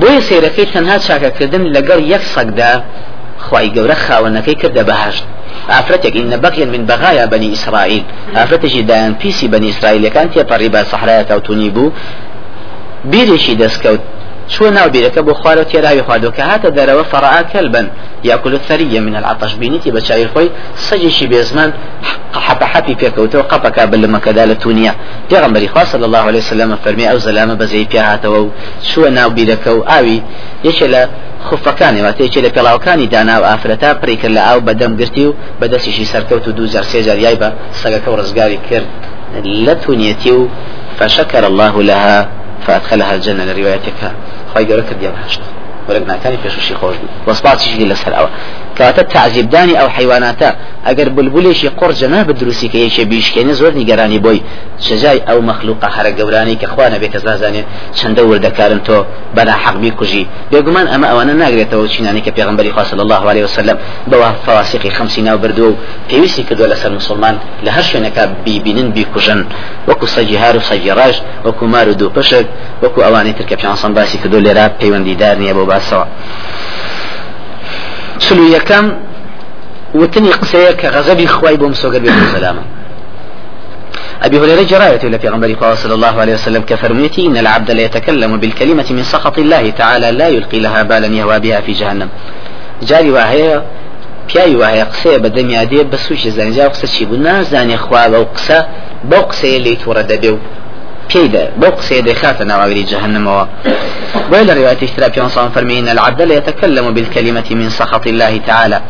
بۆیە 0.00 0.20
سیرەکەی 0.28 0.66
تەنها 0.74 0.96
چاکەکردن 1.06 1.64
لەگەڵ 1.76 2.00
یەک 2.12 2.22
سەگدا 2.34 2.72
خی 3.46 3.66
گەورە 3.76 3.96
خاوەنەکەی 4.04 4.56
کردە 4.62 4.82
بەهشت 4.88 5.24
ئافرەتێک 5.72 6.14
إن 6.22 6.32
بقي 6.44 6.64
من 6.72 6.82
بغايا 6.90 7.26
بني 7.26 7.48
إسرائيل. 7.56 8.04
ئافرەتێکی 8.36 8.82
دایان 8.90 9.14
پیسی 9.20 9.46
بني 9.48 9.68
إسرائيل 9.70 10.08
كانت 10.08 10.30
تێپەڕی 10.34 10.68
بە 10.74 10.80
سەحرایە 10.92 11.24
تاوتونی 11.28 11.70
بوو 11.70 11.92
بیرێکی 13.12 13.54
دەستکەوت 13.62 14.02
شو 14.48 14.70
ناو 14.70 14.88
بيرك؟ 14.88 15.18
أبو 15.18 15.34
خوارو 15.34 15.62
تيراوي 15.62 16.02
خوادو 16.02 16.30
كهات 16.30 16.66
دروا 16.66 17.02
فرعا 17.02 17.42
كلبا. 17.42 17.88
يأكل 18.24 18.54
الثريا 18.54 19.00
من 19.00 19.16
العطش 19.16 19.54
بينيتي 19.54 19.90
بشاي 19.90 20.28
خوي. 20.28 20.50
سجيشي 20.76 21.26
بيزمان. 21.26 21.72
حتى 22.34 22.64
حبي 22.64 22.94
بيكوتو 22.94 23.40
قبك 23.40 23.80
بل 23.80 24.08
ما 24.08 24.18
كدال 24.18 24.50
التونيا 24.50 24.94
پیغمبر 25.30 25.66
خاص 25.74 25.92
صلى 25.92 26.06
الله 26.06 26.18
عليه 26.18 26.38
وسلم 26.38 26.76
فرمي 26.84 27.10
أو 27.10 27.18
زلامة 27.18 27.54
بزي 27.54 27.84
بيهاتو 27.84 28.48
شو 28.82 29.08
ناو 29.08 29.30
بيرك؟ 29.30 29.68
أو 29.68 30.06
يشلا 30.64 31.08
خفەکانی 31.50 32.00
واتەیەکی 32.06 32.40
لە 32.44 32.50
پێڵاوەکانی 32.56 33.06
دانا 33.14 33.40
و 33.40 33.44
ئافرەتا 33.50 33.90
پڕیکرد 34.00 34.34
لە 34.36 34.42
ئاو 34.46 34.60
بەدەم 34.60 34.92
گرتی 35.00 35.24
و 35.26 35.34
بەدەستیشی 35.60 36.06
سەرکەوت 36.12 36.44
و 36.48 36.52
دوزار 36.52 36.82
سێجار 36.82 37.18
یای 37.24 37.36
بە 37.42 37.48
سەگەکە 37.82 38.08
و 38.08 38.16
ڕزگاری 38.20 38.58
و 40.30 40.48
فشكر 40.98 41.44
الله 41.44 41.82
لها. 41.82 42.28
فأدخلها 42.66 43.14
الجنة 43.14 43.44
لروايتك. 43.44 44.00
خواهي 44.52 44.66
قولك 44.72 44.92
ديال 45.00 45.12
هشت. 45.26 45.40
ولك 45.88 46.02
ناكاني 46.06 46.36
پێشوشی 46.36 46.74
خۆش 46.74 46.96
بوو 47.00 47.34
وەسپاتیشی 47.34 47.86
لەسەر 47.92 48.12
ئەوە 48.18 48.28
کەواتە 48.76 49.02
تعزیبدانی 49.14 49.74
ئەو 49.80 49.88
حیواناتە. 49.96 50.50
ئەگەر 50.86 51.08
بولبولێکی 51.16 51.68
قڕجەنا 51.80 52.20
بە 52.28 52.32
دروستی 52.40 52.68
کە 52.72 52.78
یەکێ 52.86 53.04
بیشکێنە 53.12 53.54
زۆر 53.60 53.72
نیگەرانی 53.80 54.18
بۆی 54.24 54.40
سزای 54.86 55.20
ئەو 55.28 55.38
مەخلوقە 55.48 55.88
هەرە 55.96 56.10
گەورانی 56.18 56.56
کە 56.60 56.66
خوانە 56.72 56.98
بێت 57.02 57.12
کەس 57.14 57.24
نازانێ 57.30 57.62
چەندە 57.98 58.22
وردەکارن 58.28 58.80
تۆ 58.86 58.96
بەنا 59.36 59.54
حەقبی 59.64 59.90
کوژی. 59.98 60.24
بێگومان 60.50 60.86
ئەمە 60.92 61.06
ئەوانە 61.10 61.34
ناگرێتەوە 61.42 61.86
چینانی 61.94 62.22
کە 62.26 62.30
پێغمبەری 62.36 62.70
خوا 62.74 62.84
صلی 62.90 63.02
الله 63.06 63.22
عليه 63.30 63.44
وسلم 63.48 63.76
بەوە 64.10 64.28
فواسقی 64.44 64.90
خمسی 64.96 65.22
ناو 65.28 65.38
بردووە 65.42 65.68
و 65.72 65.76
پێویستی 66.08 66.42
کردووە 66.48 66.68
لەسەر 66.72 66.92
مسلمان 66.98 67.34
لە 67.64 67.70
هەر 67.76 67.84
شوێنەکە 67.90 68.22
بیبینن 68.44 68.88
بیکوژن. 68.96 69.40
وەکو 69.88 70.06
سەجی 70.14 70.36
هار 70.42 70.56
و 70.56 70.60
سەجی 70.70 70.92
ڕاژ 70.98 71.16
وەکو 71.46 71.64
مار 71.72 71.88
و 71.88 71.94
دوو 72.00 72.10
پشک 72.16 72.46
وەکو 72.82 73.00
ئەوانەی 73.06 73.34
تر 73.38 73.44
کە 73.50 73.54
پیانسان 73.60 73.94
باسی 73.94 74.18
کردو 74.22 74.38
لێرا 74.46 74.66
پەیوەندیدار 74.80 75.34
نییە 75.42 75.54
بۆ 75.58 75.64
باسەوە. 75.70 76.06
سلو 78.26 78.44
یەکەم 78.56 78.86
وتني 79.94 80.32
قسەیە 80.40 80.72
کە 80.80 80.86
غەزەبی 80.94 81.26
خوای 81.26 81.56
بۆم 81.56 81.74
سۆگەر 81.82 82.02
أبي 84.26 84.38
هريرة 84.38 84.62
جراية 84.62 85.02
إلى 85.04 85.28
غنبري 85.28 85.56
صلى 85.74 85.94
الله 85.94 86.20
عليه 86.20 86.34
وسلم 86.34 86.62
كفرميتي 86.62 87.26
إن 87.26 87.36
العبد 87.36 87.70
لا 87.70 87.82
يتكلم 87.82 88.36
بالكلمة 88.36 88.86
من 88.90 89.02
سخط 89.02 89.38
الله 89.38 89.70
تعالى 89.70 90.10
لا 90.10 90.28
يلقي 90.28 90.58
لها 90.60 90.82
بالا 90.82 91.06
يهوى 91.06 91.38
بها 91.40 91.60
في 91.60 91.72
جهنم. 91.72 92.08
جاري 92.82 93.10
وهي 93.10 93.62
پیاوی 94.28 94.56
وایە 94.62 94.84
قسەیە 94.92 95.18
بە 95.24 95.28
دەمیادێ 95.36 95.82
بە 95.92 95.96
سوشی 95.96 96.30
زانجا 96.30 96.68
قسە 96.72 96.86
چی 96.94 97.04
بوو؟ 97.08 97.22
نازانێ 97.26 97.76
خوا 97.84 98.04
بەو 98.12 98.24
قسە 98.36 98.58
بەو 99.10 99.22
قسەیە 99.30 99.58
لی 99.64 99.78
تووڕە 99.82 100.02
دەبێ 100.10 100.30
و 100.34 100.38
پێیدا 101.10 101.44
بەو 101.60 101.72
قسەیە 101.78 102.02
دەخاتە 102.08 102.42
ناواگری 102.50 102.86
جهنمەوە 102.92 103.44
بۆی 104.30 104.44
لە 104.48 104.52
ڕواية 104.58 104.82
اشترا 104.82 105.08
بيان 105.08 105.28
فرمي 105.54 105.78
العبد 105.90 106.22
لا 106.22 106.34
يتكلم 106.34 106.94
بالكلمة 106.94 107.48
من 107.50 107.68
سخط 107.70 108.06
الله 108.06 108.40
تعالى. 108.46 108.80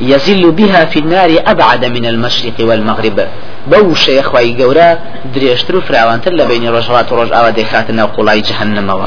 يزل 0.00 0.50
بها 0.50 0.84
في 0.84 0.98
النار 0.98 1.30
أبعد 1.46 1.84
من 1.84 2.06
المشرق 2.06 2.54
والمغرب. 2.60 3.26
بو 3.70 3.94
شيخ 3.94 4.34
واي 4.34 4.62
قورا 4.62 4.98
دريشترو 5.34 5.80
فراوانتر 5.80 6.32
لبين 6.32 6.68
رجوات 6.68 7.12
ورج 7.12 7.32
أوا 7.32 7.50
ديخاتنا 7.50 8.04
وقلاي 8.04 8.40
جهنم 8.40 9.06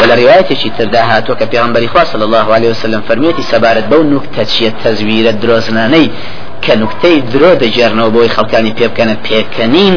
ولا 0.00 0.14
رواية 0.14 0.54
شي 0.54 0.70
ترداها 0.78 1.20
توك 1.20 1.44
في 1.44 1.88
صلى 2.12 2.24
الله 2.24 2.54
عليه 2.54 2.70
وسلم 2.70 3.00
فرميتي 3.08 3.42
سبارت 3.42 3.84
بو 3.92 4.02
نكتة 4.02 4.66
التزوير 4.66 5.28
الدروزناني. 5.28 6.10
کە 6.64 6.72
نوکتەی 6.82 7.16
درۆ 7.32 7.50
دەجێرنەوە 7.62 8.10
بۆی 8.14 8.28
خەڵکانی 8.36 8.72
پێ 8.78 8.86
بکەنە 8.90 9.14
پێکەنین 9.26 9.96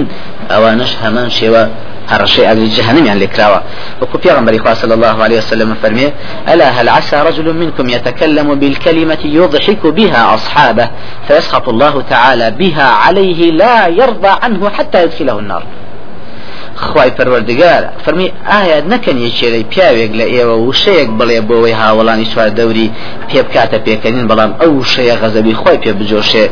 ئەوانش 0.51 0.91
هەمان 1.03 1.29
شێوە 1.39 1.63
هرشي 2.09 2.47
أهل 2.47 2.69
جهنم 2.69 3.05
يعني 3.05 3.19
لكراوة 3.19 3.61
وكو 4.01 4.17
پیغمبر 4.17 4.73
صلى 4.73 4.93
الله 4.93 5.23
عليه 5.23 5.37
وسلم 5.37 5.75
فرمي 5.83 6.13
ألا 6.53 6.69
هل 6.69 6.89
عسى 6.89 7.21
رجل 7.21 7.53
منكم 7.53 7.89
يتكلم 7.89 8.55
بالكلمة 8.55 9.17
يضحك 9.23 9.87
بها 9.87 10.33
أصحابه 10.33 10.89
فيسخط 11.27 11.69
الله 11.69 12.01
تعالى 12.09 12.51
بها 12.51 12.83
عليه 12.83 13.51
لا 13.51 13.87
يرضى 13.87 14.33
عنه 14.43 14.69
حتى 14.69 15.03
يدخله 15.03 15.39
النار. 15.39 15.63
خی 16.86 17.09
پەروەردگار 17.17 17.83
فەرمی 18.03 18.27
ئایا 18.51 18.79
نەکەن 18.91 19.17
یەکێرەی 19.27 19.65
پیاوێک 19.71 20.12
لە 20.19 20.25
ئێوە 20.33 20.55
وشەیەک 20.67 21.09
بڵێ 21.19 21.39
بۆەوەی 21.48 21.75
هاوڵانی 21.81 22.27
سوار 22.31 22.50
دەوری 22.59 22.88
پێ 23.29 23.39
بکاتە 23.48 23.77
پێکەنین 23.86 24.25
بەڵام 24.31 24.51
ئەو 24.62 24.71
وشەیە 24.81 25.15
غەزەبی 25.21 25.53
خۆی 25.62 25.77
پێ 25.83 25.91
بجۆشێ. 26.00 26.45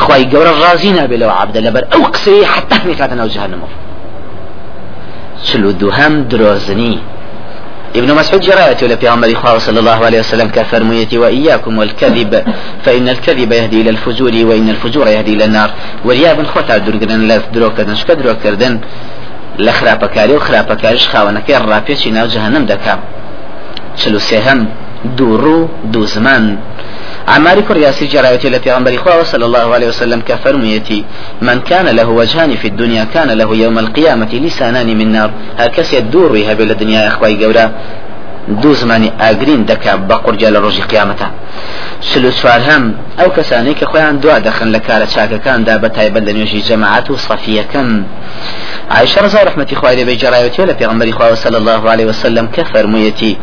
خی 0.00 0.22
گەورە 0.32 0.52
ڕازی 0.62 0.92
نابێ 0.98 1.16
لەوە 1.22 1.34
عبدە 1.42 1.60
لەبەر 1.66 1.84
ئەو 1.92 2.02
قسەی 2.14 2.44
حتا 2.52 2.76
میکاتە 2.88 3.14
ناو 3.20 3.28
جهنمەوە 3.34 3.70
چلو 5.46 5.72
دوهم 5.72 6.14
درۆزنی. 6.30 6.94
ابن 7.96 8.14
مسعود 8.14 8.40
جرايته 8.40 8.86
إلى 8.86 8.96
پیغمبر 8.96 9.34
خواه 9.34 9.58
صلى 9.58 9.78
الله 9.80 10.04
عليه 10.06 10.20
وسلم 10.20 10.48
كفرميتي 10.48 11.18
وإياكم 11.18 11.78
والكذب 11.78 12.44
فإن 12.84 13.08
الكذب 13.08 13.52
يهدي 13.52 13.80
إلى 13.80 13.90
الفجور 13.90 14.32
وإن 14.32 14.68
الفجور 14.68 15.06
يهدي 15.08 15.34
إلى 15.34 15.44
النار. 15.44 15.70
وريا 16.04 16.32
بن 16.32 16.44
خوتا 16.44 16.78
درگرن 16.78 17.28
لف 17.28 17.44
درو 17.54 17.70
کردن 17.70 17.94
شکا 17.94 18.14
درو 18.14 18.34
کردن. 18.44 18.80
لخراپەکاری 19.58 20.34
و 20.36 20.40
خراپەکاریش 20.46 21.04
خاوەنەکەی 21.12 21.58
ڕاپێکی 21.70 22.10
ناو 22.16 22.26
جهنم 22.26 22.66
دەکا 22.66 22.94
چلو 24.00 24.18
سێهم 24.18 24.58
دوو 25.16 25.38
ڕوو 25.44 25.68
دوو 25.92 26.06
زمان. 26.06 26.58
عمار 27.28 27.60
كر 27.60 27.76
ياسر 27.76 28.06
جرايتي 28.06 28.48
التي 28.48 28.72
غنبري 28.72 28.98
خواه 28.98 29.22
صلى 29.22 29.44
الله 29.44 29.74
عليه 29.74 29.88
وسلم 29.88 30.20
كفرميتي 30.28 31.04
من 31.42 31.60
كان 31.60 31.86
له 31.88 32.08
وجهان 32.08 32.56
في 32.56 32.68
الدنيا 32.68 33.04
كان 33.04 33.30
له 33.30 33.56
يوم 33.56 33.78
القيامة 33.78 34.34
لسانان 34.34 34.98
من 34.98 35.12
نار. 35.12 35.30
هكذا 35.58 35.98
يدور 35.98 36.32
بها 36.32 36.54
بالدنيا 36.54 37.02
يا 37.02 37.08
أخوي 37.08 37.44
قورا. 37.44 37.72
دوو 38.62 38.74
زمانی 38.74 39.12
ئاگرین 39.20 39.64
دەکا 39.70 39.92
بە 40.08 40.16
قورجە 40.24 40.48
لە 40.54 40.58
ڕۆژی 40.64 40.84
قیامەتە 40.90 41.26
سوار 42.40 42.60
هەم 42.60 42.84
ئەو 43.18 43.28
کەسانەی 43.36 43.74
کە 43.80 43.84
خۆیان 43.90 44.16
دوا 44.22 44.38
دەخن 44.38 44.68
لە 44.74 44.80
کارە 44.86 45.06
چاکەکاندا 45.14 45.74
بە 45.82 45.88
تایبەت 45.96 46.22
لە 46.28 46.32
نوێژی 46.36 46.62
جەماعات 46.68 47.10
و 47.10 47.16
صەفیەکەم 47.16 47.88
عائشة 48.90 49.20
رضا 49.22 49.42
رحمة 49.42 49.66
إخوة 49.72 49.94
لبي 49.94 50.16
جرايوتي 50.16 50.62
ولا 50.62 50.74
في 50.74 51.10
إخوة 51.10 51.34
صلى 51.34 51.56
الله 51.56 51.90
عليه 51.90 52.06
وسلم 52.06 52.46
كفر 52.46 52.86
ميتي. 52.86 53.36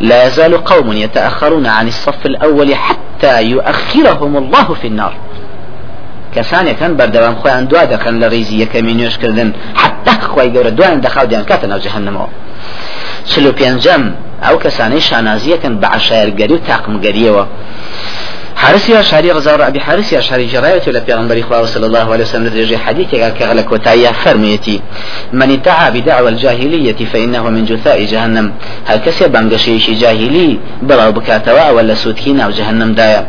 لا 0.00 0.26
يزال 0.26 0.64
قوم 0.64 0.92
يتأخرون 0.92 1.66
عن 1.66 1.88
الصف 1.88 2.26
الأول 2.26 2.74
حتى 2.74 3.13
يؤخرهم 3.24 4.36
الله 4.36 4.68
في 4.80 4.88
النار. 4.92 5.14
کەسانێکن 6.34 6.92
بەردەوام 6.98 7.36
خۆیان 7.40 7.64
دوا 7.70 7.82
دەکەن 7.92 8.14
لە 8.22 8.26
ڕیزی 8.32 8.56
یەکەمی 8.64 8.94
نوێشکردن 8.98 9.50
حتا 9.80 10.14
خۆی 10.32 10.48
گەورە 10.54 10.70
دوایان 10.78 11.00
دەخاو 11.06 11.26
دیان 11.30 11.44
کاتە 11.50 11.66
جەهەنەمەوە 11.84 12.28
چلو 13.30 13.50
پێنجەم 13.58 14.02
ئەو 14.44 14.56
کەسانەی 14.64 15.02
شانازیەکەن 15.08 15.74
بە 15.82 15.88
عشایرگەری 15.96 16.54
و 16.56 16.64
تاقمگەریەوە. 16.68 17.44
حارس 18.64 18.90
شاري 19.10 19.32
غزار 19.32 19.66
أبي 19.66 19.80
حارس 19.80 20.12
يا 20.12 20.20
شاري 20.20 20.46
جرايته 20.46 20.90
إلى 20.90 21.00
بيغمبر 21.00 21.40
إخوة 21.40 21.66
صلى 21.66 21.86
الله 21.86 22.12
عليه 22.12 22.24
وسلم 22.24 22.46
لدرجة 22.46 22.76
حديثك 22.76 23.34
كغلق 23.38 23.72
وتايا 23.72 24.12
فرميتي 24.12 24.80
من 25.32 25.50
ادعى 25.50 25.90
بدعوى 25.90 26.28
الجاهلية 26.28 27.00
فإنه 27.12 27.50
من 27.50 27.64
جثاء 27.64 28.04
جهنم. 28.04 28.52
هل 28.84 28.96
كسي 28.96 29.28
بانقشيش 29.28 29.90
جاهلي 29.90 30.58
بلا 30.82 31.10
بكاتوا 31.10 31.70
ولا 31.70 31.94
سوتكين 31.94 32.40
أو 32.40 32.50
جهنم 32.50 32.94
دايا 32.94 33.26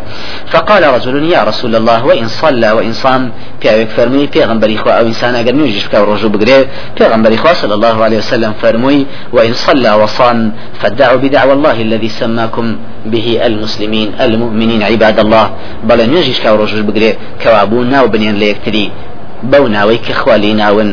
فقال 0.47 0.83
رجل 0.83 1.23
يا 1.23 1.43
رسول 1.43 1.75
الله 1.75 2.05
وإن 2.05 2.27
صلى 2.27 2.71
وإن 2.71 2.93
صام. 2.93 3.31
بيعوك 3.61 3.87
فرمي 3.97 4.25
بيغمبر 4.25 4.69
إخوة 4.75 4.93
أو 4.93 5.05
إنسان 5.05 5.35
أقل 5.35 5.55
نيجيش 5.55 5.85
بكا 5.85 5.99
ورجو 5.99 6.29
بقري 6.29 6.67
بيغمبر 6.99 7.33
إخوة 7.33 7.53
صلى 7.53 7.73
الله 7.73 8.03
عليه 8.03 8.17
وسلم 8.17 8.53
فرمي 8.61 9.05
وإن 9.33 9.53
صلى 9.53 9.91
وصام 9.93 10.51
فادعوا 10.81 11.17
بدعوى 11.17 11.53
الله 11.53 11.81
الذي 11.81 12.09
سماكم 12.09 12.77
به 13.05 13.27
المسلمين 13.45 14.11
المؤمنين 14.21 14.83
عباد 14.83 15.19
الله 15.25 15.45
بەڵێ 15.87 16.05
نوێژیش 16.11 16.39
کا 16.43 16.49
ڕۆژش 16.59 16.81
بگرێ 16.87 17.11
کەوابوو 17.41 17.87
ناو 17.93 18.05
بنێن 18.13 18.35
لە 18.41 18.45
یەکتری. 18.51 18.87
بەو 19.51 19.65
ناوەی 19.75 19.99
کە 20.05 20.13
خوالی 20.21 20.53
ناون 20.61 20.89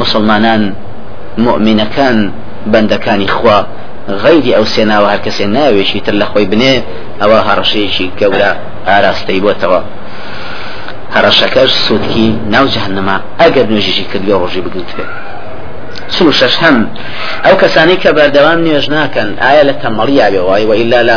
مسلمانان 0.00 0.62
مؤمینەکان 1.46 2.16
بەندەکانی 2.72 3.28
خوا 3.36 3.58
غەیری 4.22 4.52
ئەو 4.56 4.64
سێناوە 4.74 5.08
هەر 5.12 5.20
کەسێ 5.26 5.46
ناوێشی 5.56 6.00
تر 6.06 6.14
لە 6.20 6.26
خۆی 6.30 6.46
بنێ 6.52 6.74
ئەوە 7.20 7.38
هەڕەشەیەکی 7.48 8.06
گەورە 8.20 8.50
ئاراستەی 8.88 9.40
بۆتەوە. 9.44 9.80
هەڕەشەکەش 11.14 11.70
سوودکی 11.84 12.28
ناو 12.54 12.66
جەهنەما 12.74 13.16
ئەگەر 13.40 13.66
نوێژیشی 13.70 14.04
کردی 14.10 14.32
ڕۆژی 14.42 14.60
بگوتێ 14.66 15.04
چل 16.14 16.30
شش 16.38 16.54
هەم 16.62 16.76
ئەو 17.44 17.54
کەسانی 17.62 17.96
کە 18.02 18.10
بەردەوام 18.16 18.58
نوێژ 18.66 18.86
ناکەن 18.96 19.28
ئایا 19.44 19.62
لە 19.68 19.74
تەمەڵیا 19.82 20.26
بێوای 20.32 20.64
و 20.68 20.72
ئیلا 20.78 21.00
لە 21.08 21.16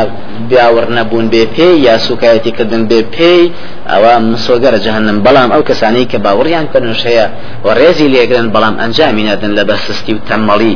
بیاوەڕ 0.49 0.87
نەبوون 0.97 1.25
بێ 1.33 1.43
پێی 1.55 1.75
یا 1.87 1.95
سوکایەتی 2.07 2.51
کردن 2.57 2.83
بێ 2.89 2.99
پێی 3.15 3.43
ئەوە 3.91 4.13
مسۆگەرە 4.31 4.79
جەهنم. 4.85 5.17
بەڵام 5.25 5.49
ئەو 5.53 5.61
کەسانی 5.69 6.05
کە 6.11 6.17
باوەڕیان 6.25 6.65
کردنش 6.73 7.01
هەیە 7.09 7.25
و 7.65 7.67
ڕێزی 7.79 8.07
لێگرن 8.13 8.47
بەڵام 8.55 8.75
ئەنجامی 8.81 9.23
نادن 9.27 9.51
لە 9.57 9.63
بەسستی 9.69 10.13
و 10.15 10.19
تەمەڵی. 10.29 10.73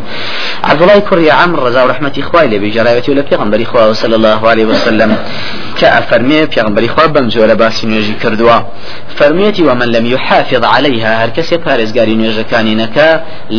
عبدڵای 0.69 1.01
کوڕی 1.07 1.29
عمر 1.41 1.57
ڕزا 1.65 1.81
و 1.85 1.89
رحمەتی 1.93 2.21
خوای 2.27 2.47
لێ 2.51 2.57
بێژەراوەتی 2.63 3.09
و 3.09 3.15
لە 3.19 3.23
پێغمبەری 3.29 3.65
خوا 3.71 3.93
صلی 4.01 4.15
الله 4.19 4.41
عليه 4.51 4.65
وسلم 4.71 5.11
کە 5.79 5.87
ئەفەرمێ 5.95 6.39
پێغمبەری 6.53 6.89
خوا 6.93 7.05
بەم 7.13 7.27
جۆرە 7.33 7.55
باسی 7.61 7.85
نوێژی 7.91 8.15
کردووە. 8.23 8.57
فەرمێتی 9.17 9.63
ومن 9.69 9.87
لم 9.95 10.05
يحافظ 10.13 10.63
عليها 10.75 11.11
هەر 11.21 11.31
کەسێ 11.37 11.57
پارێزگاری 11.65 12.15
نوێژەکانی 12.21 12.75
نەکە 12.81 13.09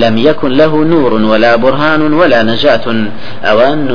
لم 0.03 0.15
يكن 0.29 0.44
له 0.47 0.85
نور 0.85 1.13
ولا 1.15 1.57
برهان 1.57 2.13
ولا 2.13 2.43
نجاة. 2.43 2.87
ئەوان 3.45 3.89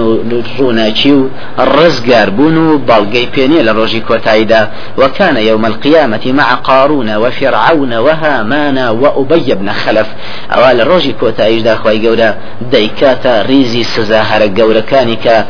ڕووناچی 0.57 1.11
و 1.11 1.29
ڕزگار 1.57 2.29
بوون 2.29 2.57
و 2.57 2.79
بەڵگەی 2.87 3.27
پێنیە 3.35 3.61
لە 3.67 3.71
ڕۆژی 3.79 4.01
کۆتاییدا 4.09 4.61
وكان 4.97 5.37
يوم 5.37 5.65
القيامة 5.65 6.25
مع 6.25 6.55
قارون 6.55 7.15
وفرعون 7.15 7.93
وهامان 7.93 8.77
وأبي 8.77 9.53
بن 9.55 9.71
خلف. 9.71 10.07
ئەوە 10.51 10.81
لە 10.81 11.13
ڕۆژی 11.19 11.47
کۆتاییدا 11.47 11.75
خوای 11.75 12.07
گەورە 12.07 12.35
دەیکاتە 12.71 13.41
ڕیزی 13.41 13.83
سزا 13.83 14.21
هەرە 14.21 14.41
گەورەکان 14.61 15.45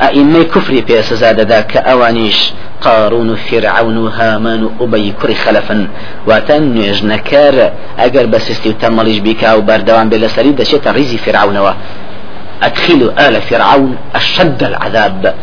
ئەئیمەی 0.00 0.44
کوفری 0.52 0.82
پێ 0.88 1.00
سزا 1.10 1.32
دەدا 1.40 1.60
کە 1.72 1.80
ئەوانیش 1.88 2.38
قارون 2.84 3.30
فرعون 3.46 4.08
هامان 4.18 4.62
و 4.64 4.70
ئوبەی 4.80 5.14
کوڕی 5.20 5.36
خەلەفن 5.44 5.80
واتە 6.28 6.56
نەکەر 7.12 7.54
ئەگەر 8.00 8.26
بە 8.32 8.38
سستی 8.46 8.68
و 8.70 8.78
تەمەڵیش 8.82 9.18
بیکا 9.26 9.50
و 9.58 9.66
بەردەوام 9.68 10.08
بێ 10.10 10.18
لەسەری 10.24 10.56
دەچێتە 10.60 10.90
ریزی 10.96 11.18
أدخل 12.62 13.12
آل 13.26 13.40
فرعون 13.40 13.96
أشد 14.14 14.62
العذاب. 14.62 15.34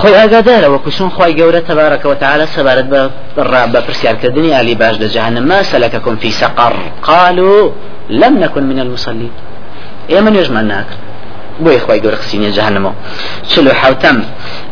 خۆی 0.00 0.14
ئاگادارەوە 0.20 0.78
کوچون 0.84 1.10
خی 1.16 1.32
گەورە 1.38 1.60
تبارەکەەوە 1.68 2.16
تعالى 2.20 2.46
سەبارەت 2.56 2.86
بە 3.72 3.80
پرسیارکردنی 3.86 4.52
علی 4.52 4.74
باش 4.74 4.96
دەجهنم 4.96 5.44
ما 5.50 5.62
سەلەکەکم 5.62 6.16
في 6.22 6.30
سقر. 6.30 6.72
قالوا 7.02 7.70
لم 8.10 8.38
نكن 8.38 8.62
من 8.62 8.78
المصلين 8.78 9.30
ئێمە 10.08 10.30
نوێژمان 10.34 10.66
ناکرد. 10.72 11.11
بۆی 11.64 11.78
خی 11.84 12.00
گەور 12.04 12.14
قسینە 12.22 12.50
جەهنمەوە 12.56 12.92
چلو 13.50 13.70
حوتەم. 13.80 14.18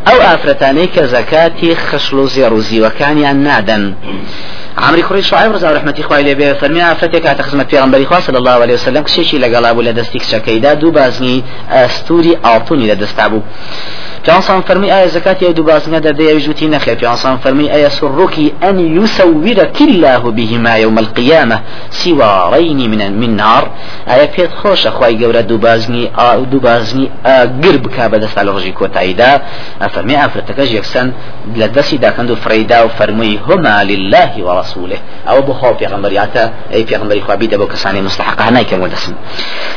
ئەو 0.07 0.17
ئافرەتانەی 0.27 0.87
کە 0.95 1.03
زەکاتی 1.13 1.75
خشل 1.87 2.17
و 2.17 2.27
زێڕ 2.33 2.51
و 2.53 2.61
زیوەکانیان 2.69 3.37
نادەن. 3.47 3.83
عمري 4.77 5.01
كوري 5.01 5.21
شعيب 5.21 5.51
رضا 5.53 5.71
رحمتي 5.71 6.03
خوای 6.03 6.23
لێ 6.23 6.35
بێ 6.39 6.47
فەرمی 6.61 6.81
ئافرەتێک 6.81 7.23
کاتە 7.25 7.41
خزمەت 7.41 7.67
پێغمبەری 7.71 8.05
خوا 8.05 8.19
صلی 8.21 8.35
الله 8.35 8.57
عليه 8.63 8.73
وسلم 8.73 9.03
کشێکی 9.03 9.37
لەگەڵا 9.43 9.71
بوو 9.73 9.83
لە 9.83 9.93
دەستی 9.97 10.19
کچەکەیدا 10.23 10.75
دوو 10.81 10.91
بازنی 10.91 11.43
ئەستوری 11.71 12.33
ئاڵتونی 12.45 12.87
لە 12.91 12.95
دەستا 13.01 13.25
بوو 13.31 13.41
پیانسان 14.25 14.61
فرمي 14.61 14.93
آية 14.97 15.07
زكاة 15.07 15.37
يدو 15.41 15.63
بازنا 15.63 15.99
دا 15.99 16.11
دي 16.11 16.29
يجوتي 16.29 16.67
نخي 16.67 16.95
پیانسان 16.95 17.37
فرمي 17.43 17.73
آية 17.73 17.87
سرك 17.87 18.53
أن 18.63 19.03
يسورك 19.03 19.81
الله 19.81 20.31
بهما 20.31 20.75
يوم 20.75 20.99
القيامة 20.99 21.61
سوارين 21.89 22.89
من 22.91 23.19
من 23.19 23.35
نار 23.35 23.69
آية 24.07 24.29
بيت 24.37 24.53
خوش 24.63 24.87
أخواي 24.87 25.25
قورة 25.25 25.41
دو 25.41 25.57
بازني 25.57 26.11
دو 26.51 26.59
بازني 26.59 27.09
قرب 27.63 27.87
كابا 27.87 28.17
دست 28.17 28.37
على 28.37 28.51
رجي 28.51 28.71
كوتايدا 28.71 29.41
فرمي 29.93 30.25
أفرتكج 30.25 30.71
يكسن 30.71 31.11
لدسي 31.55 31.97
دا 31.97 32.09
كندو 32.09 32.35
فريدا 32.35 32.83
وفرمي 32.83 33.39
هما 33.49 33.83
لله 33.83 34.43
ورسوله 34.43 34.97
أو 35.29 35.41
بخو 35.41 35.73
پیغمبر 35.73 36.11
ياتا 36.11 36.53
أي 36.73 36.85
پیغمبر 36.85 37.19
خوابي 37.27 37.47
دبو 37.47 37.65
كساني 37.67 38.01
مستحقها 38.01 38.49
نايكا 38.49 38.77
ودسم 38.77 39.13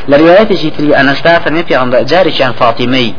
لروايات 0.07 0.53
جيتري 0.53 0.95
أنا 0.95 1.11
استا 1.11 1.39
فرمي 1.39 1.63
پیغمبر 1.63 2.01
جاري 2.01 2.31
كان 2.31 2.51
فاطمي 2.53 3.13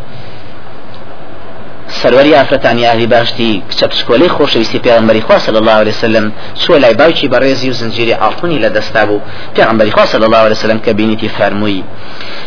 سەروەری 1.89 2.35
ئافرەتانی 2.35 2.85
ئاهلی 2.87 3.07
باشتی 3.07 3.63
کچە 3.71 3.87
پشکۆلەی 3.93 4.31
خۆشەویستی 4.37 4.79
پێغمبەری 4.87 5.23
خوا 5.27 5.39
صلی 5.39 5.57
الله 5.57 5.77
عليه 5.83 5.91
وسلم 5.91 6.33
چوە 6.63 6.77
لای 6.83 6.95
باوکی 6.95 7.29
بەڕێزی 7.29 7.69
و 7.69 7.73
زنجیری 7.73 8.15
ئاڵتونی 8.15 8.59
لە 8.65 8.71
دەستا 8.77 9.03
بوو. 9.09 9.21
پێغمبەری 9.57 10.07
صلی 10.13 10.25
الله 10.25 10.39
عليه 10.39 10.57
وسلم 10.59 10.81
کە 10.87 10.89
بینیتی 10.89 11.29
فەرمووی 11.29 11.83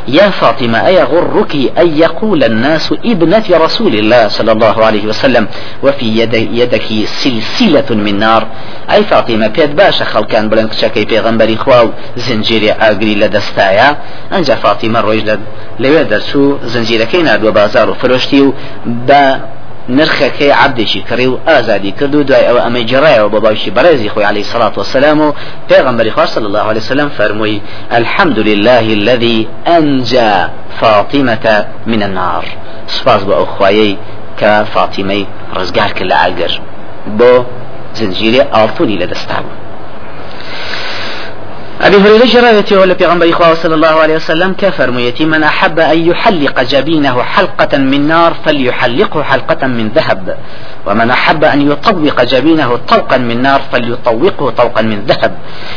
يا 0.08 0.29
فاطمة 0.29 0.88
أيغرك 0.88 1.53
أن 1.77 1.98
يقول 1.98 2.43
الناس 2.43 2.93
ابنة 3.05 3.43
رسول 3.51 3.93
الله 3.96 4.27
صلى 4.27 4.51
الله 4.51 4.86
عليه 4.86 5.05
وسلم 5.05 5.48
وفي 5.84 6.34
يدك 6.34 6.61
يدك 6.61 6.88
سلسلة 7.05 7.89
من 7.89 8.19
نار. 8.19 8.48
ئەی 8.91 9.03
فاطمة 9.03 9.48
پێت 9.48 9.75
باشە 9.75 10.05
خەڵکان 10.05 10.50
بڵێن 10.50 10.67
کچەکەی 10.67 11.05
پێغەمبەری 11.05 11.58
خوا 11.58 11.89
و 12.17 12.25
زنجیری 12.25 12.72
ئاگری 12.72 13.15
لە 13.15 13.38
دەستایە 13.38 13.98
ئەنجا 14.34 14.55
فاطمة 14.55 15.00
ڕۆیی 15.00 15.29
لوێ 15.84 16.03
دەرچوو 16.12 16.60
زنجیرەکەی 16.74 17.24
نردووە 17.27 17.51
بازار 17.60 17.89
و 17.89 17.93
فرۆشتی 18.01 18.41
و 18.41 18.53
بە 19.08 19.38
نرخەکەی 19.98 20.51
عبدێکی 20.63 21.01
کڕی 21.10 21.27
و 21.31 21.39
ئازادی 21.48 21.91
کرد 21.91 22.15
و 22.15 22.24
دوای 22.24 22.46
ئەوە 22.48 22.62
ئەمە 22.65 22.81
جێڕایەوە 22.89 23.29
بە 23.34 23.39
باوشی 23.46 23.72
بەڕێزی 23.75 24.10
خۆی 24.13 24.25
عليه 24.31 24.43
الصلاة 24.48 24.75
والسلام 24.77 25.22
و 25.22 25.34
پێغەمبەری 25.69 26.12
خوا 26.15 26.25
صلى 26.25 26.46
الله 26.46 26.65
عليه 26.69 26.81
وسلم 26.81 27.10
فەرمووی 27.17 27.62
الحمد 27.91 28.39
لله 28.39 28.86
الذي 29.00 29.48
أنجى 29.67 30.34
فاطمة 30.81 31.65
من 31.88 32.03
النار. 32.03 32.46
سپاس 32.88 33.22
بۆ 33.27 33.34
ئەو 33.39 33.46
خوایەی 33.55 33.98
کە 34.39 34.51
فاتیمەی 34.74 35.24
ڕزگار 35.58 35.91
کرد 35.98 36.10
لە 36.12 36.15
ئاگەر 36.22 36.53
بۆ 37.19 37.31
زنجیرێ 37.98 38.41
ئاڵتونی 38.53 38.98
أبي 41.81 41.98
هريرة 41.98 42.25
جرى 42.25 42.77
ولا 42.77 42.93
في 42.93 43.31
إخوة 43.31 43.53
صلى 43.53 43.75
الله 43.75 43.88
عليه 43.88 44.15
وسلم 44.15 44.53
كفرميتي 44.53 45.25
من 45.25 45.43
أحب 45.43 45.79
أن 45.79 46.09
يحلق 46.09 46.62
جبينه 46.62 47.24
حلقة 47.24 47.77
من 47.77 48.07
نار 48.07 48.33
فليحلقه 48.45 49.24
حلقة 49.24 49.67
من 49.67 49.89
ذهب. 49.89 50.38
ومن 50.86 51.09
أحب 51.09 51.43
أن 51.43 51.71
يطوق 51.71 52.24
جبينه 52.24 52.79
طوقا 52.88 53.17
من 53.17 53.41
نار 53.41 53.62
فليطوقه 53.71 54.50
طوقا 54.50 54.81
من 54.81 55.05
ذهب. 55.07 55.31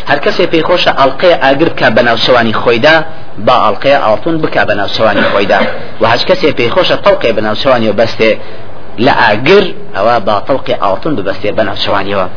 هر 0.08 0.18
كسي 0.18 0.46
في 0.46 0.62
خوش 0.62 0.88
ألقي 0.88 1.34
أجر 1.34 1.68
كبنا 1.68 2.12
وسواني 2.12 2.52
خويدا 2.52 3.04
با 3.38 3.68
ألقي 3.68 4.12
ألطون 4.14 4.38
بك 4.38 4.58
بنا 4.58 4.84
وسواني 4.84 5.22
خويدا 5.22 5.60
وهج 6.00 6.24
كسي 6.24 6.52
في 6.52 6.70
خوش 6.70 6.92
طوق 6.92 7.30
بنا 7.30 7.50
وسواني 7.50 7.90
وبسته 7.90 8.38
لا 8.98 9.32
أجر 9.32 9.74
أو 9.96 10.20
با 10.20 10.38
طوق 10.38 10.66
ألطون 10.84 11.16
ببسته 11.16 11.50
بنا 11.50 11.72
وسواني 11.72 12.28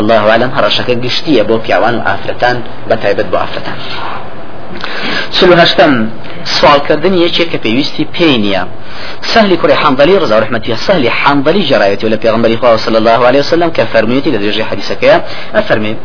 الله 0.00 0.22
أعلم 0.30 0.50
هەڕەشەکە 0.56 0.94
گشتیە 1.04 1.42
بۆ 1.48 1.56
پیاوان 1.64 1.94
و 1.98 2.02
ئافرەتان 2.08 2.56
بەتایبەت 2.88 3.28
بۆ 3.32 3.38
سلو 5.30 5.56
هەشتم 5.62 5.92
سوالکردن 6.44 7.14
یەکێک 7.26 7.48
کە 7.52 7.58
پێویستی 7.64 8.04
پێی 8.14 8.36
نییە 8.44 8.62
سهلی 9.32 9.56
کوڕی 9.62 9.76
حنظلی 9.82 10.18
ڕزا 10.22 10.36
رحمەتی 10.44 10.74
سهلی 10.86 11.10
جرايتي 11.70 12.06
ولا 12.06 12.16
پیغمبر 12.16 12.56
خواه 12.56 12.76
صلى 12.76 12.98
الله 12.98 13.26
عليه 13.26 13.38
وسلم 13.38 13.68
كفرميتي 13.68 14.30
لدرجة 14.30 14.62
حديثك 14.62 15.22
أفرمي 15.54 15.96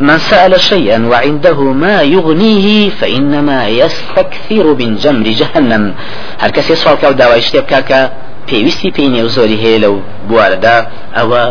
من 0.00 0.18
سأل 0.18 0.60
شيئا 0.60 1.06
وعنده 1.06 1.60
ما 1.62 2.02
يغنيه 2.02 2.90
فإنما 2.90 3.68
يستكثر 3.68 4.66
من 4.80 4.96
جمر 4.96 5.26
جهنم. 5.40 5.94
هل 6.38 6.50
كسي 6.50 6.74
سوال 6.74 6.96
كاو 7.02 7.12
داوا 7.12 7.36
اشتبكاكا 7.38 8.10
پێویستی 8.48 8.90
پێینێ 8.96 9.20
و 9.24 9.28
زۆری 9.36 9.58
هەیە 9.64 9.78
لەو 9.84 9.94
بوارەدا 10.28 10.76
ئەوە 11.16 11.42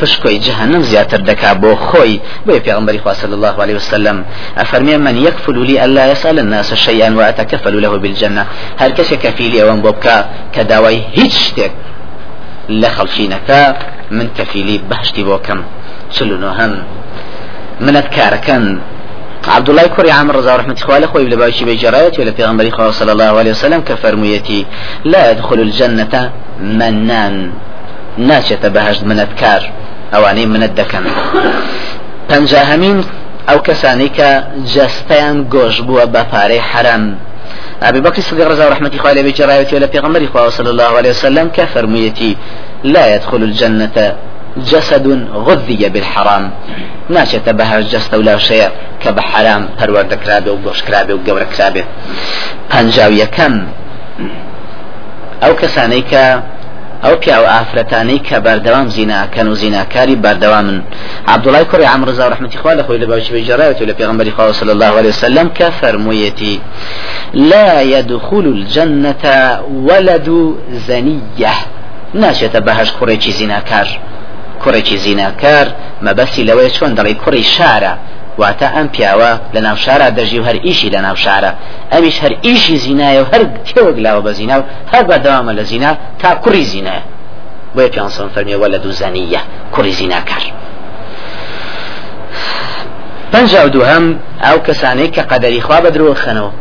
پشکۆی 0.00 0.38
جهنم 0.46 0.82
زیاتر 0.82 1.20
دەکا 1.30 1.50
بۆ 1.62 1.72
خۆی. 1.88 2.20
بۆ 2.46 2.52
پێغمبەری 2.66 3.00
خوا 3.02 3.14
صلی 3.14 3.34
الله 3.38 3.54
عليه 3.62 3.76
وسلم. 3.80 4.24
أفرمي 4.58 4.96
من 4.96 5.16
يكفل 5.26 5.58
لي 5.66 5.84
ألا 5.84 6.12
يسأل 6.12 6.38
الناس 6.38 6.74
شيئا 6.74 7.10
وأتكفل 7.18 7.82
له 7.82 7.92
بالجنة. 7.98 8.46
هل 8.80 8.90
كسي 8.92 9.16
كفيلي 9.16 9.62
أو 9.62 9.76
بوبكا 9.76 10.28
كداوي 10.54 11.02
هيج 11.14 11.32
شتێک 11.32 11.72
لە 12.70 12.88
خەڵچینەکە 12.96 13.62
من 14.10 14.26
کەفیلی 14.38 14.76
بەهشتی 14.90 15.22
بۆ 15.28 15.36
کەم. 15.46 15.60
چلو 16.14 16.36
منت 17.80 18.06
کارەکەن. 18.16 18.64
عبد 19.48 19.68
الله 19.70 19.86
كوري 19.86 20.10
عمر 20.10 20.36
رضا 20.36 20.56
رحمة 20.56 20.76
الله 20.88 21.06
خوي 21.06 21.24
لباشي 21.24 21.64
بجرايات 21.64 22.18
ولا 22.18 22.32
في 22.32 22.44
غنبري 22.44 22.70
صلى 22.92 23.12
الله 23.12 23.38
عليه 23.38 23.50
وسلم 23.50 23.80
كفرميتي 23.80 24.66
لا 25.04 25.30
يدخل 25.30 25.60
الجنة 25.60 26.30
منان 26.60 27.52
ناچێتە 28.18 28.68
بەهشت 28.74 29.02
منەتکار. 29.10 29.62
ئەوانەی 30.12 30.46
منەت 30.52 30.72
دەکەن 30.80 31.04
پەنجاهەمین 32.28 32.98
ئەو 33.48 33.58
کەسانی 33.66 34.10
کە 34.18 34.30
جەستیان 34.74 35.36
گۆش 35.54 35.76
بووە 35.86 36.04
بە 36.14 36.22
پارەی 36.32 36.60
حرام 36.70 37.04
أبي 37.82 38.00
بكر 38.00 38.18
الصديق 38.18 38.46
رضي 38.48 38.62
الله 38.62 38.68
رحمة 38.68 38.88
الله 38.88 39.08
عليه 39.08 39.32
جراية 39.32 39.66
ولا 39.72 39.86
في 39.86 40.50
صلى 40.50 40.70
الله 40.70 40.90
عليه 40.98 41.10
وسلم 41.10 41.46
كفرميتي 41.48 42.36
لا 42.84 43.14
يدخل 43.14 43.36
الجنة 43.36 43.96
جسد 44.56 45.06
غذي 45.46 45.88
بالحرام. 45.88 46.50
ناشة 47.10 47.52
بها 47.52 47.80
جست 47.80 48.14
ولا 48.14 48.38
شيء 48.38 48.68
كبحرام 49.02 49.68
پرورد 49.78 50.14
كرابه 50.14 50.50
وقوش 50.52 50.82
كرابه 50.82 51.14
وقور 51.14 51.42
كرابه 51.42 51.84
پنجاوية 52.70 53.24
كم 53.24 53.66
أو 55.42 55.56
كسانيك 55.56 56.12
ئەو 57.04 57.14
پیا 57.22 57.36
و 57.42 57.46
ئافرەتانەی 57.54 58.20
کە 58.28 58.36
بەردەوام 58.46 58.88
زیناکەن 58.96 59.46
و 59.48 59.54
زیناکاری 59.54 60.16
بەردەوامن 60.24 60.78
عبدوڵای 61.32 61.64
کوڕی 61.70 61.86
عمر 61.94 62.08
رضا 62.08 62.30
ڕحمەتی 62.30 62.58
خوا 62.62 62.72
لە 62.78 62.82
خۆی 62.86 63.00
لە 63.02 63.06
باوکی 63.10 63.32
بەجێڕایەوە 63.34 63.88
لە 63.90 63.94
پێغمبەری 64.00 64.32
صلی 64.60 64.70
الله 64.70 64.92
عليه 64.98 65.08
وسلم 65.08 65.50
کە 65.58 65.66
فەرموویەتی 65.80 66.60
لا 67.34 67.82
يدخل 67.82 68.46
الجنة 68.56 69.24
ولد 69.88 70.28
زنية 70.88 71.54
ناشێتە 72.14 72.60
بەهەش 72.66 72.90
کوڕێکی 72.98 73.30
زیناکار. 73.38 73.88
کوڕێکی 74.62 74.96
زیناکار 75.04 75.66
مەبەستی 76.06 76.46
لەوەی 76.48 76.70
چۆن 76.76 76.90
دەڵی 76.98 77.14
کوڕی 77.22 77.44
شارە. 77.54 77.92
واتە 78.38 78.66
ئەم 78.74 78.88
پیاوە 78.94 79.30
لە 79.54 79.60
ناو 79.66 79.76
شارە 79.84 80.06
دەژی 80.18 80.38
و 80.40 80.44
هەر 80.48 80.56
ئیشی 80.66 80.90
لە 80.90 81.00
ناو 81.06 81.16
شارە. 81.24 81.50
ئەمیش 81.92 82.16
هەر 82.24 82.32
ئیشی 82.46 82.76
زینایە 82.84 83.20
و 83.22 83.26
هەر 83.32 83.42
تێوەک 83.66 83.96
لاوە 84.04 84.22
بە 84.26 84.32
زینا 84.38 84.56
و 84.60 84.62
هەر 84.92 85.02
بەردەوامە 85.10 85.52
لە 85.58 85.62
زینا 85.70 85.92
تا 86.20 86.30
کوڕی 86.44 86.64
زینایە. 86.72 87.02
بۆیە 87.74 87.88
پیانسان 87.94 88.28
فەرمیێوە 88.34 88.66
لە 88.74 88.78
دوو 88.82 88.92
زەنیە 89.00 89.42
کوڕی 89.74 89.92
زیناکار. 90.00 90.44
پنجا 93.32 93.68
دووهم 93.68 94.04
ئەو 94.44 94.58
کەسانەی 94.66 95.10
کە 95.14 95.22
قەدەری 95.30 95.60
خوا 95.66 95.78
بە 95.84 95.90
درۆ 95.94 96.14
خەنەوە. 96.24 96.52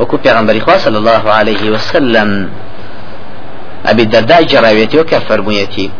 وەکو 0.00 0.16
پێغەمبەری 0.24 0.60
خوا 0.64 0.76
صلی 0.84 0.98
الله 1.02 1.24
عليه 1.38 1.70
وسلم. 1.74 2.30
أبي 3.86 4.02
الدرداء 4.02 4.42
جراويتي 4.42 4.98
وكفرميتي 5.00 5.90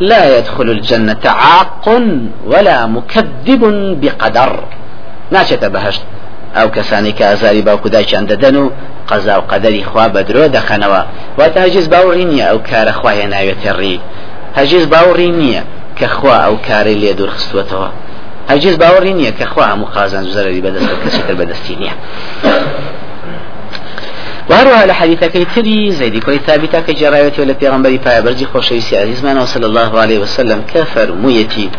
لا 0.00 0.38
يدخل 0.38 0.70
الجنة 0.70 1.24
عاق 1.24 1.86
ولا 2.46 2.86
مكذب 2.86 3.62
بقدر. 4.00 4.52
ناشة 5.32 5.68
بهشت 5.68 6.02
ئەو 6.56 6.68
کەسانی 6.76 7.12
کە 7.18 7.22
ئازاری 7.22 7.62
باوکو 7.62 7.88
دایکیان 7.88 8.26
دەدەن 8.26 8.54
و 8.54 8.70
قەزا 9.10 9.34
و 9.38 9.44
قەدەری 9.50 9.84
خوا 9.90 10.08
بە 10.14 10.22
درۆ 10.28 10.44
دەخەنەوە. 10.56 11.02
واتە 11.38 11.58
هەجیز 11.64 11.86
باوەڕی 11.92 12.26
نییە 12.32 12.46
ئەو 12.50 12.58
کارە 12.68 12.92
خوایە 12.98 13.26
ناوێتە 13.34 13.72
ڕی 13.80 13.96
هەجیز 14.58 14.84
باوەڕی 14.92 15.30
نییە 15.40 15.62
کە 15.98 16.06
خوا 16.16 16.36
ئەو 16.44 16.56
کارەی 16.68 16.96
لێ 17.02 17.12
دوور 17.18 17.30
خستوەتەوە 17.36 17.88
هەجیز 18.50 18.76
باوەڕی 18.82 19.14
نییە 19.18 19.32
کە 19.38 19.46
خوا 19.52 19.64
هەموو 19.72 19.92
خازان 19.94 20.24
زەرری 20.34 20.62
بەدەست 20.66 20.90
کەسێتر 21.04 21.34
بەدەستی 21.40 21.74
نییە. 21.80 21.94
وهروها 24.50 24.86
لحديثك 24.86 25.46
تري 25.54 25.92
زيد 25.92 26.24
كوي 26.24 26.38
ثابتة 26.38 26.80
كجراية 26.80 27.32
ولا 27.38 27.52
بيغمبري 27.52 27.98
بايا 27.98 28.20
برزي 28.20 28.46
خوشيسي 28.46 28.98
عزيزمان 28.98 29.46
صلى 29.46 29.66
الله 29.66 30.00
عليه 30.00 30.18
وسلم 30.18 30.62
كفر 30.74 31.12
ميتي 31.12 31.70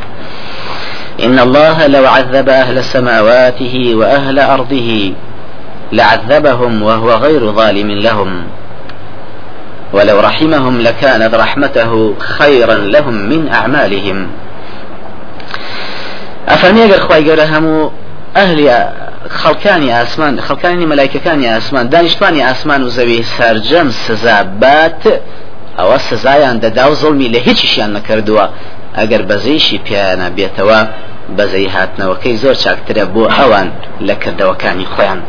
إن 1.23 1.39
الله 1.39 1.87
لو 1.87 2.05
عذب 2.07 2.49
أهل 2.49 2.83
سماواته 2.83 3.91
وأهل 3.95 4.39
أرضه 4.39 5.13
لعذبهم 5.91 6.81
وهو 6.81 7.13
غير 7.13 7.51
ظالم 7.51 7.91
لهم. 7.91 8.43
ولو 9.93 10.19
رحمهم 10.19 10.81
لكانت 10.81 11.35
رحمته 11.35 12.13
خيرا 12.19 12.75
لهم 12.75 13.13
من 13.13 13.49
أعمالهم. 13.49 14.27
أفرمي 16.47 16.85
أجر 16.85 16.99
خواي 16.99 17.33
أهل 18.35 18.87
خەڵکانی 19.29 19.89
ئاسمان 19.95 20.39
خەڵکانی 20.47 20.85
مەلایکەکانی 20.91 21.47
ئاسمان 21.53 21.87
دانیشتوانی 21.87 22.41
ئاسمان 22.41 22.83
و 22.83 22.89
زەوی 22.89 23.23
سەرجەم 23.37 23.89
سزا 24.05 24.43
بات 24.61 25.03
ئەوە 25.79 25.97
سزایان 26.09 26.59
دەدا 26.59 26.85
و 26.91 26.95
زڵمی 27.01 27.27
لە 27.33 27.39
هیچیشیان 27.47 27.91
نەکردووە. 27.97 28.45
ئەگەر 28.97 29.21
بەزەیشی 29.29 29.77
پیانە 29.85 30.27
بێتەوە 30.37 30.79
بەزەی 31.37 31.67
هاتنەوەکەی 31.75 32.35
زۆر 32.43 32.55
چاکترە 32.63 33.05
بۆ 33.13 33.23
ئەوان 33.35 33.67
لە 34.07 34.15
کردەوەکانی 34.21 34.87
خۆیان. 34.93 35.19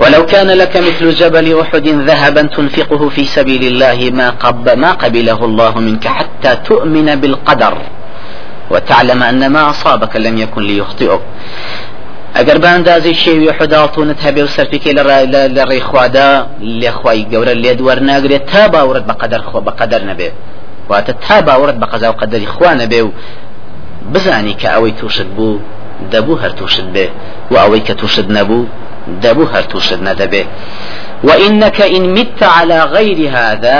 ولو 0.00 0.22
كان 0.32 0.46
لك 0.46 0.76
مثل 0.76 1.12
جبل 1.20 1.46
أحد 1.60 1.86
ذهبا 2.08 2.42
تنفقه 2.42 3.08
في 3.08 3.24
سبيل 3.24 3.62
الله 3.64 4.10
ما, 4.10 4.30
قب 4.30 4.68
ما 4.68 4.92
قبله 4.92 5.44
الله 5.44 5.74
منك 5.86 6.04
حتى 6.06 6.56
تؤمن 6.68 7.08
بالقدر. 7.20 7.74
وتعلم 8.70 9.22
أن 9.22 9.46
ما 9.46 9.70
أصابك 9.70 10.16
لم 10.16 10.38
يكن 10.38 10.62
ليخطئك. 10.62 11.20
ئەگەر 12.36 12.58
باندازی 12.66 13.14
شێوی 13.14 13.50
حداڵتونت 13.58 14.18
هەبێ 14.26 14.42
و 14.46 14.48
سەرفیکەی 14.56 14.94
لە 15.56 15.62
ڕێخوادا 15.70 16.30
لێ 16.80 16.90
خی 16.98 17.20
گەورە 17.32 17.54
لێت 17.62 17.80
وەرناگرێت 17.86 18.44
تا 18.52 18.68
باورت 18.74 19.04
بە 19.08 19.14
قەدەر 19.20 19.42
خۆ 19.48 19.58
بە 19.66 19.72
قەدەر 19.80 20.02
نەبێ 20.10 20.30
واتە 20.90 21.12
تا 21.26 21.36
باورت 21.48 21.76
بە 21.82 21.86
قەزا 21.92 22.08
و 22.10 22.16
قەدەری 22.20 22.48
خوا 22.54 22.72
نەبێ 22.82 23.00
و 23.06 23.10
بزانی 24.12 24.54
کە 24.60 24.68
ئەوەی 24.74 24.92
تووشت 25.00 25.28
بوو 25.36 25.60
دەبوو 26.12 26.40
هەر 26.42 26.52
تووشت 26.58 26.86
بێ. 26.94 27.06
و 27.52 27.54
ئەوەی 27.62 27.82
کە 27.86 27.94
تووشت 28.00 28.28
نەبوو 28.36 28.66
دەبوو 29.24 29.46
هەر 29.54 29.64
تووشت 29.70 30.00
نەدەبێ 30.08 30.42
وإنك 31.26 31.78
إن 31.96 32.04
مت 32.16 32.40
على 32.56 32.78
غير 32.96 33.18
هذا 33.36 33.78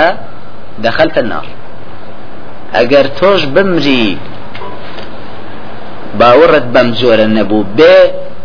دخلت 0.85 1.17
النار. 1.17 1.47
ئەگەر 2.75 3.07
تۆش 3.19 3.41
بمری 3.55 4.17
باوەڕت 6.19 6.65
بەم 6.73 6.87
جۆرە 6.99 7.27
نەبوو 7.37 7.65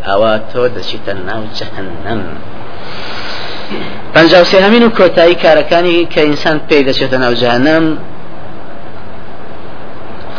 ئەوە 0.07 0.33
تۆ 0.51 0.63
دەچیتە 0.75 1.13
ناو 1.29 1.43
جەهنم. 1.59 2.21
پنجاو 4.15 4.45
سێهمین 4.53 4.83
و 4.85 4.91
کۆتایی 4.99 5.37
کارەکانی 5.45 6.09
کە 6.13 6.21
ئینسان 6.29 6.57
پێی 6.69 6.83
دەچێتە 6.89 7.19
ناو 7.25 7.35
جەهنم 7.43 7.85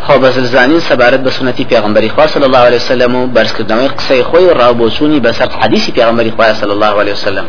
خۆ 0.06 0.15
بەزلزانین 0.23 0.82
سەبارەت 0.89 1.21
بە 1.26 1.32
سنەتی 1.38 1.65
پێغمبەری 1.71 2.10
خوا 2.15 2.26
صلی 2.34 2.45
الله 2.49 2.63
عليه 2.67 2.82
وسلم 2.84 3.15
و 3.15 3.21
بەرزکردنەوەی 3.36 3.89
قسەی 3.97 4.23
خۆی 4.30 4.54
ڕاوبۆچوونی 4.60 5.19
بەسەر 5.26 5.49
حەدیثی 5.62 5.91
پێغمبەری 5.97 6.32
خوا 6.36 6.54
صلی 6.54 6.73
الله 6.76 6.93
عليه 7.02 7.13
وسلم. 7.17 7.45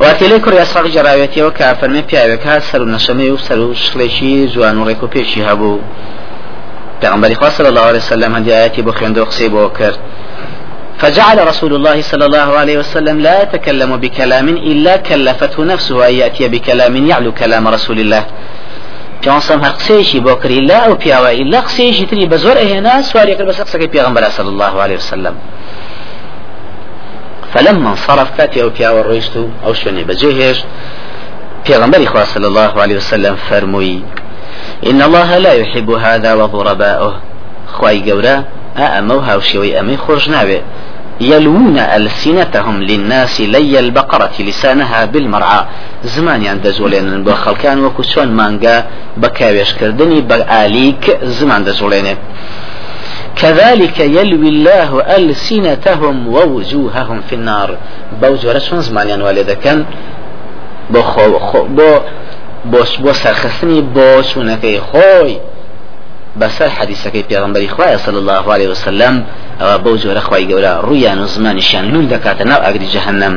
واتێلەی 0.00 0.40
کوڕی 0.44 0.58
ئەسراق 0.62 0.86
جەراوێتیەوە 0.96 1.50
کە 1.58 1.66
فەرمێ 1.80 2.02
پیاوێکە 2.08 2.54
سەر 2.68 2.80
و 2.82 2.90
نەشەمەی 2.94 3.30
و 3.34 3.38
سەر 3.46 3.58
و 3.58 3.74
شڵێکی 3.84 4.34
جوان 4.54 4.76
و 4.78 4.84
ڕێک 4.88 5.00
و 5.02 5.08
پێشی 5.14 5.42
هەبوو. 5.48 5.78
پیغمبر 7.00 7.34
خوا 7.34 7.48
صلى 7.48 7.68
الله 7.68 7.80
عليه 7.80 7.98
وسلم 7.98 8.34
هدي 8.34 8.54
آياتي 8.54 8.82
بخيان 8.82 9.12
دو 9.12 9.24
قصيب 9.24 9.52
وكر 9.52 9.94
فجعل 10.98 11.48
رسول 11.48 11.74
الله 11.74 12.02
صلى 12.02 12.26
الله 12.26 12.48
عليه 12.58 12.78
وسلم 12.78 13.20
لا 13.20 13.42
يتكلم 13.42 13.96
بكلام 13.96 14.48
إلا 14.48 14.96
كلفته 14.96 15.64
نفسه 15.64 16.08
أن 16.08 16.14
يأتي 16.14 16.48
بكلام 16.48 16.96
يعلو 17.06 17.32
كلام 17.32 17.68
رسول 17.68 18.00
الله. 18.00 18.24
جانسم 19.24 19.60
هر 19.64 19.70
قسيشي 19.70 20.20
بوكري 20.20 20.60
لا 20.60 20.76
أو 20.86 20.94
بياوا 20.94 21.30
إلا 21.30 21.60
قسيشي 21.60 22.06
تري 22.06 22.26
بزور 22.26 22.58
هنا 22.58 23.02
سوار 23.02 23.28
يكر 23.28 23.44
بس 23.44 23.60
قصك 23.60 23.88
بيغمبر 23.88 24.28
صلى 24.28 24.48
الله 24.48 24.82
عليه 24.82 24.96
وسلم. 24.96 25.34
فلما 27.52 27.90
انصرف 27.90 28.28
كاتي 28.38 28.62
أو 28.62 28.68
بياوا 28.68 29.02
رويشتو 29.02 29.48
أو 29.66 29.72
شوني 29.72 30.04
بجيهش 30.04 30.64
بيغمبر 31.66 32.24
صلى 32.24 32.46
الله 32.46 32.82
عليه 32.82 32.96
وسلم 32.96 33.36
فرموي 33.36 34.02
إن 34.86 35.02
الله 35.02 35.38
لا 35.38 35.52
يحب 35.52 35.90
هذا 35.90 36.34
وضرباؤه 36.34 37.14
خواي 37.72 38.10
قورا 38.10 38.44
أأمو 38.78 39.18
هاوشي 39.18 39.80
أمي 39.80 39.96
خرج 39.96 40.30
نابي 40.30 40.60
يلوون 41.20 41.78
ألسنتهم 41.78 42.82
للناس 42.82 43.40
لي 43.40 43.78
البقرة 43.78 44.32
لسانها 44.38 45.04
بالمرعى. 45.04 45.64
زمان 46.04 46.46
عند 46.46 46.68
زولين 46.68 47.24
بخلكان 47.24 47.84
وكسوان 47.84 48.32
مانجا 48.32 48.84
بكاويش 49.16 49.74
كردني 49.74 50.20
بآليك 50.20 51.18
زمان 51.22 51.64
دزولين 51.64 52.16
كذلك 53.36 54.00
يلوي 54.00 54.48
الله 54.48 55.16
ألسنتهم 55.16 56.28
ووجوههم 56.28 57.20
في 57.28 57.34
النار. 57.34 57.76
بوجه 58.22 58.52
رسول 58.52 58.82
زمان 58.82 59.22
والد 59.22 59.50
كان 59.50 59.84
بو, 60.90 61.02
خو 61.02 61.38
خو 61.38 61.64
بو 61.64 61.98
بۆ 62.72 62.80
بۆ 63.04 63.12
سەرخستنی 63.22 63.80
بۆ 63.94 64.08
چوونەکەی 64.28 64.78
خۆی. 64.88 65.34
بەسەر 66.40 66.70
حەدیسەکەی 66.78 67.24
پێغمبەری 67.30 67.68
خوایە 67.74 67.98
صلی 68.04 68.20
الله 68.22 68.44
عليه 68.54 68.68
وسلم 68.72 69.14
ئەوە 69.60 69.76
بەو 69.84 69.96
جۆرە 70.02 70.22
خی 70.28 70.44
گەورە 70.50 70.72
ڕویان 70.86 71.18
و 71.24 71.26
زمانیشان 71.34 71.84
لول 71.92 72.06
دەکاتە 72.14 72.44
ناو 72.50 72.60
ئەگری 72.66 72.88
جەهنم 72.94 73.34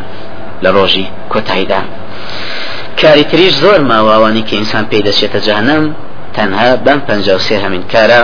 لە 0.64 0.70
ڕۆژی 0.76 1.06
کۆتاییدا. 1.34 1.82
کاری 3.02 3.24
تریش 3.32 3.54
زۆر 3.64 3.80
ماواوانی 3.90 4.44
کە 4.48 4.54
ئینسان 4.54 4.86
پێی 4.92 5.04
دەچێتە 5.08 5.40
جەهنم 5.48 5.84
تەنها 6.36 6.70
بەم 6.86 7.00
و 7.38 7.40
سێ 7.48 7.56
هەمین 7.64 7.84
کارە 7.94 8.22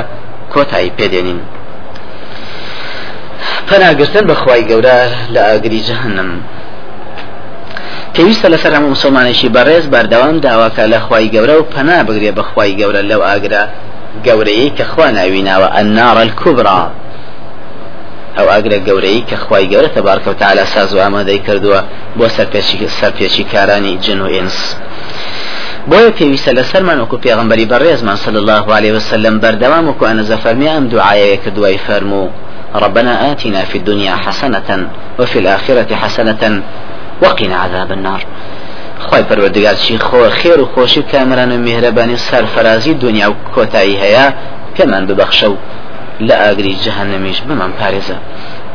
کۆتایی 0.54 0.92
پێدێنین 0.98 1.39
پەناگرتن 3.68 4.26
بەخوای 4.30 4.63
گەورە 4.70 5.00
لە 5.34 5.42
ئاگری 5.48 5.82
جەهنم 5.89 6.30
پێویستە 8.15 8.47
لەسەر 8.54 8.73
هەموو 8.78 8.93
مسلمانێکی 8.95 9.49
بەڕێز 9.56 9.86
بەردەوام 9.93 10.38
داواکە 10.45 10.84
لە 10.93 10.99
خی 11.06 11.26
گەورە 11.36 11.56
و 11.60 11.63
پەنا 11.73 11.99
بگرێ 12.08 12.32
بەخوای 12.38 12.73
گەورە 12.80 13.02
لەو 13.10 13.21
ئاگرا 13.28 13.63
گەورەیە 14.26 14.69
کە 14.78 14.86
خوا 14.91 15.08
ناویناوە 15.17 15.67
ئەنناڕ 15.76 16.17
الکوبرا 16.26 16.82
ئەو 18.38 18.47
ئاگرە 18.54 18.80
گەورەی 18.88 19.21
کە 19.30 19.38
خی 19.43 19.65
گەورە 19.71 19.89
تەبارکە 19.95 20.28
و 20.32 20.39
تعالا 20.41 20.65
ساز 20.73 20.93
و 20.95 20.99
ئامادەی 21.04 21.39
کردووە 21.47 21.80
بۆ 22.17 22.26
سەرپێکی 22.36 22.78
سەرپێکی 22.99 23.43
کارانی 23.54 23.97
جن 24.06 24.19
و 24.21 24.28
ئینس. 24.36 24.58
بۆیە 25.89 26.12
پێویستە 26.17 26.52
لەسەرمان 26.58 26.97
وەکو 27.02 27.17
پێغمبەری 27.26 27.69
بەڕێزمان 27.71 28.17
صلى 28.26 28.39
الله 28.43 28.65
عليه 28.78 28.93
وسلم 28.97 29.36
بەردەوام 29.43 29.86
وەکو 29.89 30.04
ئەنەزە 30.10 30.38
فەرمی 30.43 30.69
ئەم 30.73 30.86
دوعاەیە 30.93 31.38
کردوای 31.43 31.78
فەرموو 31.86 32.30
ربنا 32.84 33.13
آتنا 33.32 33.62
في 33.69 33.78
الدنيا 33.82 34.15
حسنة 34.26 34.69
وفي 35.19 35.39
الآخرة 35.39 35.95
حسنة 35.95 36.43
وقنا 37.23 37.57
عذاب 37.65 37.91
النار. 37.91 38.21
خی 39.09 39.23
پەروەردگار 39.29 39.75
چی 39.83 39.97
خۆ 40.07 40.29
خێر 40.39 40.59
و 40.59 40.69
خۆشی 40.73 40.97
و 40.97 41.03
کامران 41.12 41.51
و 41.51 41.57
میهرەبانی 41.65 42.17
سەرفەرازی 42.27 42.93
دنیا 43.03 43.27
و 43.31 43.36
کۆتایی 43.55 43.97
هەیە 44.03 44.25
پێمان 44.75 45.03
ببەخشە 45.09 45.47
و 45.53 45.55
لە 46.27 46.36
ئاگری 46.41 46.77
جەهنەمیش 46.83 47.39
بمان 47.47 47.71
پارێزە. 47.79 48.17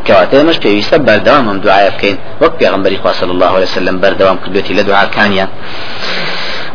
کەواتە 0.06 0.34
ئێمەش 0.38 0.58
پێویستە 0.64 0.96
بەردەوام 1.06 1.46
ئەم 1.48 1.58
دوعاە 1.64 1.90
بکەین. 1.94 2.18
وەک 2.42 2.52
پێغمبەری 2.60 2.98
خوا 3.02 3.12
صلی 3.20 3.32
الله 3.36 3.52
عليه 3.56 3.68
وسلم 3.70 3.96
بەردەوام 4.02 4.38
کردوێتی 4.42 4.74
لە 4.78 4.82
دوعاکانیان 4.88 5.48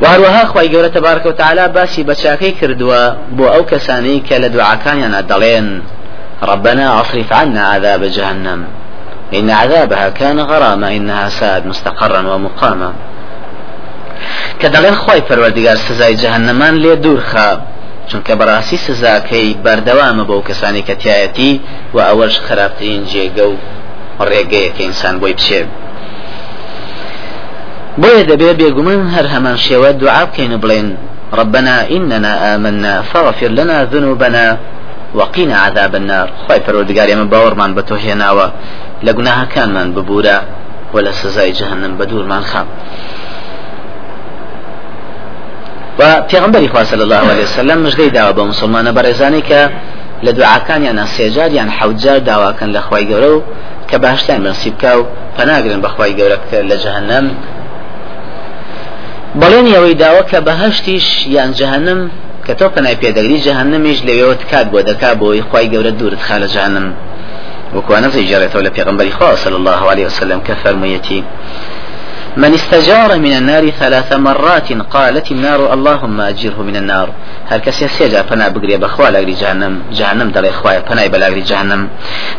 وهروەها 0.01 0.43
خی 0.51 0.67
گەورە 0.73 0.89
تبارکە 0.97 1.27
و 1.27 1.31
تعالا 1.31 1.67
باسی 1.67 2.03
بەچاکەی 2.09 2.53
کردووە 2.59 3.01
بۆ 3.37 3.45
ئەو 3.53 3.63
کەسانەی 3.71 4.23
کە 4.27 4.35
لە 4.43 4.47
دوعاکانیان 4.55 5.15
دەڵێن. 5.31 5.67
ربنا 6.51 6.87
اصرف 7.01 7.31
عنا 7.31 7.63
عذاب 7.73 8.03
جهنم. 8.07 8.59
إن 9.39 9.49
عذابها 9.49 10.09
كان 10.09 10.39
غراما 10.39 10.87
إنها 10.97 11.29
ساءت 11.29 11.65
مستقرا 11.65 12.21
ومقاما. 12.21 12.93
كدلين 14.59 14.95
خوي 14.95 15.21
پروردگار 15.21 15.75
سزای 15.75 16.15
جهنمان 16.15 16.75
لێ 16.83 16.95
دوورخا 16.95 17.57
چونکە 18.09 18.33
بەڕاستی 18.39 18.77
سزاکەی 18.87 19.55
بەردەوامە 19.65 20.23
بەو 20.29 20.41
کەسانی 20.47 20.83
کە 20.87 20.95
تایەتی 21.03 21.61
و 21.93 21.97
ئەوەش 22.07 22.35
خراپترین 22.47 23.03
جێگە 23.11 23.45
و 23.51 23.55
ڕێگەیە 24.29 24.69
کە 24.75 24.81
ئینسان 24.81 25.15
بۆی 25.21 25.33
بچێ 25.37 25.61
بۆیە 28.01 28.23
دەبێ 28.29 28.51
بێگومن 28.59 28.99
هەر 29.15 29.25
هەمان 29.33 29.57
شێوە 29.65 29.89
دوعا 30.01 30.23
ربنا 31.39 31.75
إننا 31.95 32.55
آمنا 32.55 33.01
فاغفر 33.01 33.47
لنا 33.47 33.85
ذنوبنا 33.85 34.57
وقنا 35.15 35.55
عذاب 35.57 35.95
النار. 35.95 36.29
خواي 36.45 36.59
پروردگار 36.59 37.15
من 37.15 37.29
باورمان 37.29 37.75
بتو 37.75 37.95
هێناوە. 37.95 38.47
لە 39.05 39.11
گوناهەکانمان 39.17 39.87
ببوورە 39.95 40.37
و 40.93 40.97
لە 41.05 41.11
سزای 41.21 41.51
جهنم 41.59 41.97
بە 41.99 42.05
دوورمان 42.09 42.43
خام. 42.43 42.67
و 45.99 46.21
پێغمبەری 46.29 46.67
خوا 46.71 46.83
صلی 46.83 47.01
الله 47.01 47.15
عليه 47.31 47.43
وسلم 47.43 47.89
مژدەی 47.89 48.11
داوە 48.17 48.33
بە 48.37 48.43
مسلمانە 48.51 48.91
بەڕێزانی 48.97 49.43
کە 49.49 49.61
لە 50.25 50.31
دوعاکانیان 50.37 51.05
سێجار 51.05 51.51
یان 51.51 51.69
حوجار 51.69 52.19
داواکەن 52.19 52.69
لە 52.75 52.81
خوای 52.85 53.05
گەورە 53.09 53.29
و 53.35 53.41
کە 53.89 53.95
باشتیان 53.95 54.43
بنسیب 54.43 54.75
کا 54.81 54.91
و 54.99 55.05
پەناگرن 55.37 55.79
بە 55.85 55.89
خوای 55.93 56.13
گەورە 56.17 56.37
لە 56.69 56.75
جهنم 56.83 57.25
بەڵێن 59.41 59.65
ئەوەی 59.75 59.95
داوە 60.03 60.23
کە 60.31 60.39
بەهشتیش 60.47 61.27
یان 61.27 61.51
جهنم 61.59 61.99
کە 62.45 62.53
تۆ 62.59 62.65
پەنای 62.75 62.95
پێدەگری 63.01 63.39
جهنمیش 63.47 63.99
لەوێوە 64.07 64.35
کات 64.51 64.67
بۆ 64.71 64.79
دەکا 64.89 65.11
بۆی 65.21 65.41
خوای 65.47 65.67
گەورە 65.73 65.91
دوورت 65.99 66.21
خا 66.27 66.35
لە 66.43 66.47
جهنم 66.55 66.85
وكوانا 67.75 68.09
زي 68.09 68.25
جارته 68.25 68.59
ولا 68.59 68.69
في 68.69 69.11
خاص 69.11 69.43
صلى 69.43 69.55
الله 69.55 69.89
عليه 69.89 70.05
وسلم 70.05 70.39
كفر 70.39 70.75
ميتي. 70.75 71.23
من 72.37 72.53
استجار 72.53 73.19
من 73.19 73.33
النار 73.33 73.69
ثلاث 73.69 74.13
مرات 74.13 74.73
قالت 74.73 75.31
النار 75.31 75.73
اللهم 75.73 76.21
أجره 76.21 76.61
من 76.61 76.75
النار. 76.75 77.09
هر 77.49 77.59
کسی 77.59 77.87
سێجا 77.87 78.21
پنا 78.29 78.49
بگرێ 78.49 78.77
بەخوا 78.83 79.09
لاگری 79.09 79.33
جهنم 79.33 79.81
جهنم 79.91 80.31
دەڵێ 80.31 80.51
خوایە 80.59 80.81
پنای 80.89 81.09
بەلاگری 81.09 81.43
جهنم. 81.49 81.89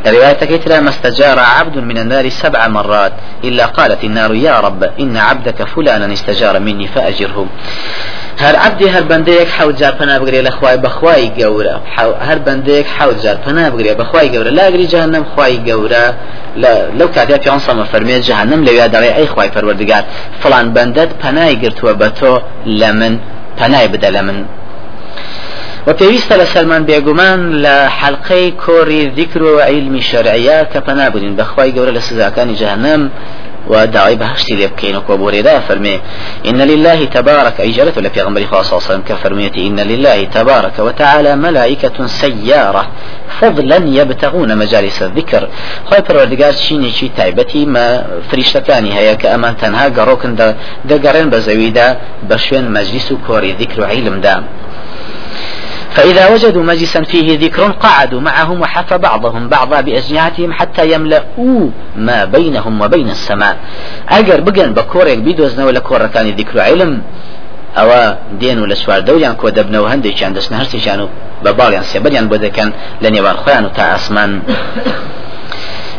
لروايتك 0.07 0.65
ترى 0.65 0.81
ما 0.81 0.89
استجار 0.89 1.39
عبد 1.39 1.79
من 1.79 1.99
النار 1.99 2.29
سبع 2.29 2.69
مرات 2.69 3.13
إلا 3.45 3.67
قالت 3.67 4.05
النار 4.05 4.35
يا 4.35 4.61
رب 4.61 4.83
إن 5.01 5.17
عبدك 5.17 5.65
فلانا 5.65 6.13
استجار 6.13 6.61
مني 6.61 6.87
فأجره. 6.87 7.47
هەر 8.43 8.57
عبدی 8.67 8.87
هەر 8.95 9.05
بەندەیەک 9.11 9.49
حوت 9.59 9.77
جار 9.81 9.93
پنا 9.93 10.19
بگرێ 10.19 10.41
لە 10.47 10.51
خوای 10.59 10.77
بەخوای 10.85 11.31
گەورە 11.39 11.77
هەر 12.29 12.39
بەندەیەک 12.47 12.87
حوت 12.99 13.19
جار 13.25 13.37
پنا 13.45 13.71
بگرێ 13.71 13.95
بەخوای 14.01 14.29
گەورە 14.35 14.51
لاگری 14.59 14.87
جهنم 14.87 15.25
خوای 15.35 15.61
گەورە 15.69 16.05
لەو 16.99 17.09
کاتیا 17.15 17.39
پیان 17.39 17.61
سەمە 17.67 17.85
فەرمێت 17.93 18.23
جهنم 18.29 18.61
لەوێ 18.67 18.87
دەڵێ 18.95 19.11
ئەی 19.17 19.27
خوای 19.33 19.51
پەروەردگار 19.55 20.05
فلان 20.43 20.67
بەندەت 20.75 21.11
پەنای 21.23 21.55
گرتووە 21.63 21.93
بە 22.01 22.09
تۆ 22.19 22.33
لە 22.81 22.91
من 22.99 23.15
پەنای 23.59 23.87
بدە 23.93 24.11
لە 24.17 24.23
من 24.27 24.39
و 25.87 25.93
پێویستە 25.93 26.35
لە 26.41 26.47
سەرمان 26.55 26.83
بێگومان 26.89 27.41
لە 27.65 27.77
حەلقەی 27.99 28.47
کۆری 28.65 29.03
ذیکر 29.17 29.43
و 29.43 29.61
عیلمی 29.61 30.03
شەرعیە 30.11 30.59
کە 30.73 30.79
پەنابوونین 30.87 31.35
بەخوای 31.41 31.71
گەورە 31.77 31.93
لە 31.97 32.03
سزاکانی 32.09 32.57
جەهنم 32.63 33.03
وداعي 33.69 34.15
بهشتي 34.15 34.55
ليبكين 34.55 34.97
وكبوري 34.97 35.43
دا 35.43 35.61
فرمي 35.61 36.01
إن 36.47 36.63
لله 36.63 37.05
تبارك 37.05 37.61
أي 37.61 37.71
جلت 37.71 37.99
ولا 37.99 38.11
خاص 38.51 38.69
صلى 38.69 38.79
الله 38.79 38.85
عليه 38.85 38.93
وسلم 38.93 39.03
كفرميتي 39.09 39.67
إن 39.67 39.81
لله 39.81 40.25
تبارك 40.25 40.79
وتعالى 40.79 41.37
ملائكة 41.37 42.07
سيارة 42.07 42.89
فضلا 43.41 43.77
يبتغون 43.77 44.59
مجالس 44.59 45.03
الذكر. 45.03 45.49
خواهي 45.87 46.03
پروردگار 46.03 46.53
شيني 46.53 46.91
شي 46.93 47.09
تايبتي 47.17 47.67
ما 47.67 48.07
فريشتكاني 48.31 48.95
هيا 48.95 49.15
كأمان 49.15 49.57
تنها 49.57 49.89
قروكن 49.89 50.35
دا 50.35 50.57
دا 50.85 50.97
قرين 51.09 51.31
بزويدا 51.31 51.99
بشوين 52.23 52.71
مجلس 52.71 53.13
كوري 53.27 53.53
ذكر 53.53 53.85
علم 53.85 54.21
دا. 54.21 54.43
فإذا 55.95 56.29
وجدوا 56.29 56.63
مجلسا 56.63 57.03
فيه 57.03 57.39
ذكر 57.39 57.63
قعدوا 57.71 58.21
معهم 58.21 58.61
وحف 58.61 58.95
بعضهم 58.95 59.49
بعضا 59.49 59.81
بأجنحتهم 59.81 60.53
حتى 60.53 60.93
يملؤوا 60.93 61.71
ما 61.97 62.25
بينهم 62.25 62.81
وبين 62.81 63.09
السماء. 63.11 63.57
أجر 64.09 64.41
بقن 64.41 64.75
بكورك 64.75 65.19
بيدوزنا 65.19 65.65
ولا 65.65 65.81
كورة 65.81 66.07
كان 66.07 66.27
ذكر 66.31 66.61
علم. 66.61 67.03
أو 67.77 68.17
دين 68.41 68.59
ولا 68.59 68.75
سوار 68.75 69.01
دوليان 69.01 69.35
كو 69.35 69.49
دبنو 69.49 69.87
هندي 69.87 70.13
كان 70.13 70.33
دسنا 70.33 70.63
هرسي 70.63 70.79
كانوا 70.79 71.09
بباليان 71.45 71.83
سيبريان 71.83 72.29
بودكان 72.29 72.73
لن 73.03 73.15
يوان 73.15 73.37
خوان 73.37 73.73
تا 73.73 73.95
أسمان. 73.95 74.43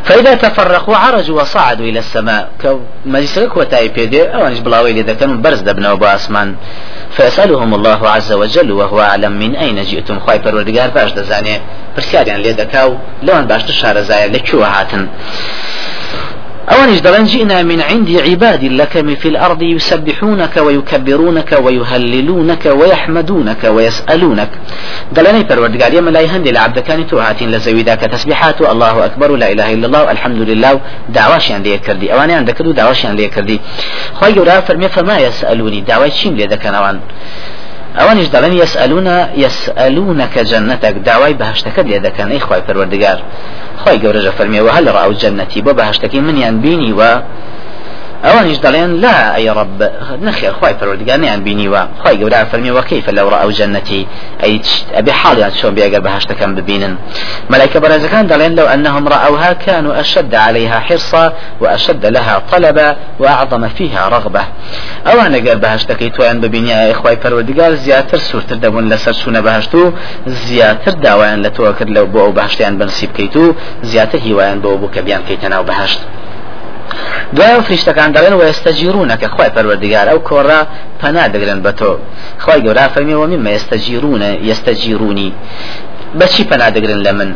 فإذا 0.05 0.33
تفرقوا 0.35 0.95
عرجوا 0.95 1.41
وصعدوا 1.41 1.85
إلى 1.85 1.99
السماء. 1.99 2.49
كمجلسك 2.61 3.57
وتاي 3.57 3.87
بيدي 3.87 4.23
أو 4.23 4.47
أنش 4.47 4.59
بلاوي 4.59 4.91
إذا 4.91 5.13
كانوا 5.13 5.35
برز 5.35 5.61
دبنا 5.61 5.91
وباسمان 5.91 6.55
فيسألهم 7.11 7.73
الله 7.73 8.09
عز 8.09 8.31
وجل 8.31 8.71
وهو 8.71 9.01
أعلم 9.01 9.31
من 9.31 9.55
أين 9.55 9.81
جئتم. 9.83 10.19
خواي 10.19 10.39
پروردگار 10.39 10.89
باش 10.95 11.11
دزاني. 11.11 11.59
پرسیاریان 11.95 12.39
لێ 12.43 12.53
دەکاو 12.61 12.89
لەوان 13.25 13.45
باشتر 13.51 13.73
شارەزایە 13.81 14.27
لەکوێ 14.35 14.63
هاتن. 14.75 15.07
أوانش 16.71 16.99
دلن 16.99 17.23
جئنا 17.23 17.63
من 17.63 17.81
عند 17.81 18.09
عباد 18.27 18.63
لك 18.63 19.15
في 19.21 19.27
الأرض 19.27 19.61
يسبحونك 19.61 20.57
ويكبرونك 20.57 21.59
ويهللونك 21.63 22.65
ويحمدونك 22.65 23.63
ويسألونك. 23.63 24.49
پروردگار 25.49 25.93
يما 25.93 26.09
لا 26.09 26.21
يهندي 26.21 26.51
لعبد 26.51 26.79
كان 26.79 27.07
توهاتين 27.07 27.51
لزويدا 27.51 27.95
كتسبيحات 27.95 28.61
الله 28.61 29.05
أكبر 29.05 29.35
لا 29.35 29.51
إله 29.51 29.73
إلا 29.73 29.85
الله 29.87 30.11
الحمد 30.11 30.41
لله. 30.49 30.79
دعواش 31.09 31.51
عن 31.51 31.63
ليه 31.63 31.77
كردي؟ 31.77 32.13
أواني 32.13 32.33
عندك 32.33 32.61
دو 32.61 32.71
دعواش 32.71 33.05
عن 33.05 33.15
ليه 33.15 33.27
كردي؟ 33.27 33.61
خواهي 34.13 34.35
يورا 34.35 34.59
فرمي 34.59 34.89
فما 34.89 35.17
يسألوني. 35.17 35.81
دعواش 35.81 36.13
شين 36.13 36.35
ليه 36.35 36.45
دكان 36.45 36.75
أوان؟ 36.75 36.99
ئەوانیش 37.99 38.27
دەڵێن 38.35 38.53
يسألون 38.63 39.07
يسألونك 39.43 40.35
جنتك 40.51 40.95
داوای 41.07 41.33
بەهشتەکەت 41.41 41.85
لێ 41.91 41.99
دەکەن. 42.07 42.27
ئەی 42.33 42.41
خی 42.47 42.61
پەروەردگار. 42.67 43.19
خی 43.81 43.97
گەورەژە 44.03 44.31
فەرمیەوە 44.37 44.71
هەل 44.77 44.85
ڕاو 44.95 45.13
جەنەتی 45.21 45.61
بۆ 45.65 45.71
بەهشتەکەی 45.79 46.21
منیان 46.27 46.55
بینی 46.63 46.93
و 46.99 47.01
ئەوانیش 48.25 48.57
دەڵێن 48.65 48.91
لا 49.03 49.15
ئەی 49.35 49.49
ڕب 49.57 49.71
نەخێر 50.27 50.53
خی 50.59 50.73
پەروەردگانیان 50.79 51.39
بینیوە 51.47 51.81
خی 52.03 52.15
گەورە 52.21 52.39
فەرمیەوە 52.51 52.83
کەیف 52.89 53.05
لەو 53.17 53.27
ڕاو 53.33 53.51
جەنەتی 53.59 54.01
ئەی 54.43 54.55
ئەبێ 54.97 55.13
حاڵیان 55.21 55.53
چۆن 55.59 55.73
بێگەر 55.77 56.01
بەهشتەکەم 56.05 56.51
ببینن 56.57 56.93
ملائكة 57.49 57.79
برزكان 57.79 58.27
دلين 58.27 58.55
لو 58.55 58.65
أنهم 58.65 59.07
رأوها 59.07 59.53
كانوا 59.53 59.99
أشد 59.99 60.35
عليها 60.35 60.79
حرصا 60.79 61.33
وأشد 61.61 62.05
لها 62.05 62.41
طلبا 62.51 62.95
وأعظم 63.19 63.67
فيها 63.67 64.09
رغبة. 64.09 64.43
أو 65.07 65.19
أنا 65.21 65.37
قال 65.37 65.59
بهشتكي 65.59 66.09
توان 66.09 66.41
ببيني 66.41 66.91
إخوي 66.91 67.15
فرودقار 67.15 67.73
زياتر 67.73 68.17
سورتر 68.17 68.55
دبون 68.55 68.89
لسر 68.89 69.11
سونة 69.11 69.39
بهشتو 69.39 69.91
زياتر 70.27 70.91
داوان 70.91 71.41
لتوكر 71.41 71.89
لو 71.89 72.05
بو 72.05 72.31
بهشتيان 72.31 72.77
بنصيب 72.77 73.09
كيتو. 73.17 73.53
زياتر 73.83 74.19
هيوان 74.19 74.59
بو 74.59 74.77
بو 74.77 74.87
كبيان 74.87 75.21
كيتنا 75.27 75.59
وبهشت 75.59 75.99
دوای 77.35 77.61
فریشتەکان 77.67 78.09
دەڵێن 78.15 78.33
و 78.37 78.41
ئێستەجیرونەکە 78.47 79.27
خی 79.35 79.49
پەروەردگار 79.55 80.05
ئەو 80.11 80.19
کۆڕا 80.29 80.61
پەنا 81.01 81.25
دەگرن 81.33 81.59
بە 81.65 81.71
تۆ. 81.79 81.91
خی 82.43 82.59
گەورا 82.65 82.85
فەرمیەوە 82.93 83.25
مما 83.33 83.49
ئێستەجیرونە 83.55 84.29
ئێستەجیرونی 84.47 85.29
بەچی 86.19 86.43
پەنا 86.49 86.67
دەگرن 86.75 86.99
لە 87.07 87.11
من؟ 87.17 87.29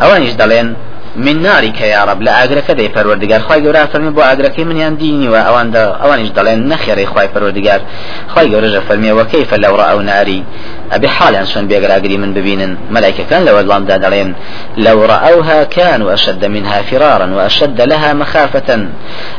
ئەوانیش 0.00 0.34
دەڵێن 0.40 0.68
من 1.16 1.42
نارك 1.42 1.80
يا 1.80 2.04
رب 2.04 2.22
لا 2.22 2.44
أجرك 2.44 2.70
دي 2.70 2.88
پروردگار 2.88 3.40
خواهي 3.40 3.60
گورا 3.60 3.86
فرمي 3.86 4.10
بو 4.10 4.20
أجرك 4.20 4.60
من 4.60 4.76
ينديني 4.76 5.28
وأوان 5.28 5.70
دا 5.70 5.84
أوانيش 5.84 6.28
دلين 6.28 6.68
نخيري 6.68 7.06
خواهي 7.06 7.28
پروردگار 7.28 7.80
خواهي 8.28 8.48
گورا 8.48 8.80
فرمي 8.88 9.12
وكيف 9.12 9.54
لو 9.54 9.76
رأوا 9.76 10.02
ناري 10.02 10.44
أبي 10.92 11.08
حال 11.08 11.36
أنسون 11.36 11.66
بيقرا 11.66 11.96
أجري 11.96 12.16
من 12.16 12.34
ببين 12.34 12.76
ملائكة 12.90 13.24
كان 13.30 13.44
لو 13.44 13.60
اللام 13.60 13.84
دا 13.84 13.96
دلين 13.96 14.34
لو 14.76 15.04
رأوها 15.04 15.64
كانوا 15.64 16.14
أشد 16.14 16.44
منها 16.44 16.82
فرارا 16.82 17.26
وأشد 17.34 17.80
لها 17.80 18.12
مخافة. 18.12 18.88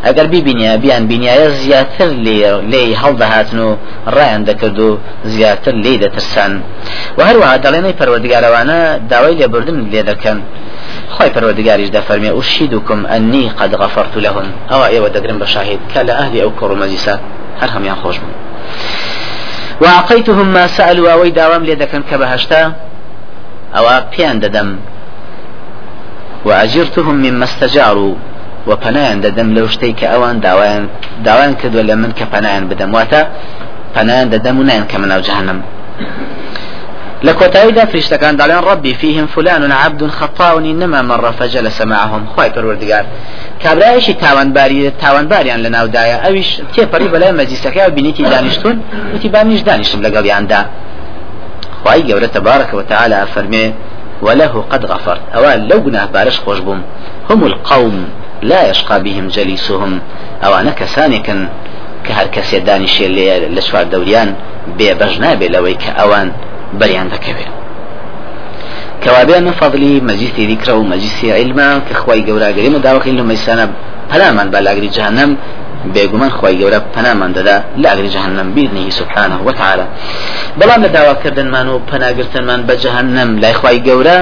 أجر 0.05 0.25
بي 0.25 0.41
بنيا 0.41 0.75
بيان 0.75 1.07
بنيا 1.07 1.47
زياتر 1.47 2.05
لي 2.05 2.61
لي 2.71 2.95
هل 2.95 3.17
دهاتنو؟ 3.17 3.77
رأيان 4.07 4.43
دكردو 4.43 4.97
زياتر 5.25 5.71
لي 5.71 5.97
دترسان 5.97 6.61
وهروها 7.17 7.55
دلين 7.57 7.93
پروردگار 7.99 8.43
وأنا 8.53 8.97
داوي 8.97 9.35
لبردن 9.35 9.79
لي 9.91 10.01
دكن 10.01 10.41
پروردگار 11.19 11.41
پروردگاریش 11.41 11.89
دا 11.89 12.01
فرمی 12.01 12.29
اشهدكم 12.29 13.05
اني 13.05 13.49
قد 13.49 13.75
غفرت 13.75 14.17
لهم 14.17 14.45
أو 14.71 14.85
أيوه 14.85 15.09
دقرن 15.09 15.39
بشاهد 15.39 15.79
كلا 15.93 16.19
أهلي 16.19 16.43
أو 16.43 16.51
كورو 16.51 16.75
مجلسا 16.75 17.19
هر 17.61 17.69
هم 17.77 17.85
يان 17.85 17.95
خوش 17.95 18.17
بون 18.17 18.33
وأعطيتهم 19.81 20.47
ما 20.47 20.67
سألوا 20.67 21.11
أو 21.13 21.27
داوام 21.27 21.63
لي 21.63 21.75
دكن 21.75 22.03
كبهشتا 22.11 22.73
أو 23.75 23.85
بيان 24.17 24.39
ددم 24.39 24.77
وأجرتهم 26.45 27.15
مما 27.15 27.43
استجاروا 27.43 28.15
وپنایان 28.67 29.17
دەدەم 29.25 29.49
لەو 29.57 29.67
شتەی 29.73 29.93
کە 29.99 30.05
ئەوان 30.11 30.35
داوایان 31.25 31.53
کردووە 31.59 31.83
لە 31.89 31.95
من 32.01 32.11
کە 32.17 32.25
پەنایان 32.33 32.65
بدەم. 32.71 32.89
واتە 32.97 33.21
پەنایان 33.95 34.27
دەدەم 34.33 34.55
و 34.59 34.63
نایان 34.69 34.85
کە 34.91 34.97
مناو 35.03 35.21
جەهەنەم 35.27 35.59
لكوتايدا 37.23 37.85
فريشتكان 37.85 38.35
دالين 38.35 38.57
ربي 38.57 38.93
فيهم 38.93 39.25
فلان 39.25 39.71
عبد 39.71 40.07
خطاء 40.07 40.57
إنما 40.57 41.01
مر 41.01 41.31
فجلس 41.31 41.81
معهم. 41.81 42.25
خواي 42.35 42.49
پروردگار. 42.49 43.05
كابرايشي 43.63 44.13
تاوان 44.13 44.53
باري 44.53 44.89
تاوان 44.89 45.27
باريان 45.27 45.63
لناو 45.63 45.85
دايا 45.85 46.27
اويش 46.27 46.61
تي 46.75 46.85
بري 46.85 47.07
بلا 47.07 47.31
مجلسك 47.31 47.91
بنيتي 47.95 48.23
دانشتون 48.23 48.81
وتي 49.13 49.27
بانيش 49.27 49.61
دانشتم 49.61 50.01
لقل 50.01 50.25
ياندا 50.25 50.65
خواي 51.83 52.01
جورة 52.01 52.25
تبارك 52.25 52.73
وتعالى 52.73 53.27
فرمي 53.35 53.73
وله 54.21 54.65
قد 54.69 54.85
غفرت. 54.85 55.21
أوان 55.35 55.67
لو 55.67 55.77
قناه 55.79 56.05
بارش 56.05 56.39
خوش 56.39 56.59
بوم 56.59 56.81
هم 57.29 57.43
القوم 57.45 58.05
لا 58.41 58.69
يشقى 58.69 59.03
بهم 59.03 59.27
جليسهم 59.27 59.99
أو 60.43 60.55
أنا 60.55 60.71
كسانكا 60.71 61.49
كهر 62.05 62.27
كسي 62.27 62.59
دانشي 62.59 63.07
لسوار 63.55 63.83
دوريان 63.83 64.35
بيبجنا 64.77 65.33
بلوي 65.33 65.73
كأوان 65.73 66.31
بەریان 66.79 67.07
دەکەوێت. 67.13 67.51
کەوابێ 69.03 69.37
من 69.45 69.51
فضلی 69.61 70.01
مەجلیسی 70.09 70.43
دیکرە 70.51 70.73
و 70.79 70.83
مەجلیسی 70.91 71.29
علما 71.39 71.69
کە 71.87 71.93
خی 72.01 72.21
گەوراگەری 72.27 72.69
مداوەخی 72.75 73.13
لە 73.19 73.23
مەسانە 73.31 73.65
پەلامان 74.11 74.47
بە 74.53 74.59
لاگری 74.67 74.89
جهنم 74.97 75.31
بێگومان 75.93 76.31
خی 76.37 76.55
گەورە 76.61 76.79
پەنامان 76.95 77.31
دەدا 77.37 77.55
لاگری 77.83 78.09
جهنم 78.15 78.47
بیرنی 78.55 78.91
سبحانه 78.99 79.37
وتعالى 79.47 79.85
بەڵام 80.59 80.79
لە 80.85 80.89
داواکردنمان 80.97 81.67
و 81.73 81.79
پەناگرتنمان 81.91 82.59
بە 82.67 82.75
جهنم 82.83 83.29
لای 83.43 83.53
خی 83.59 83.77
گەورە 83.87 84.17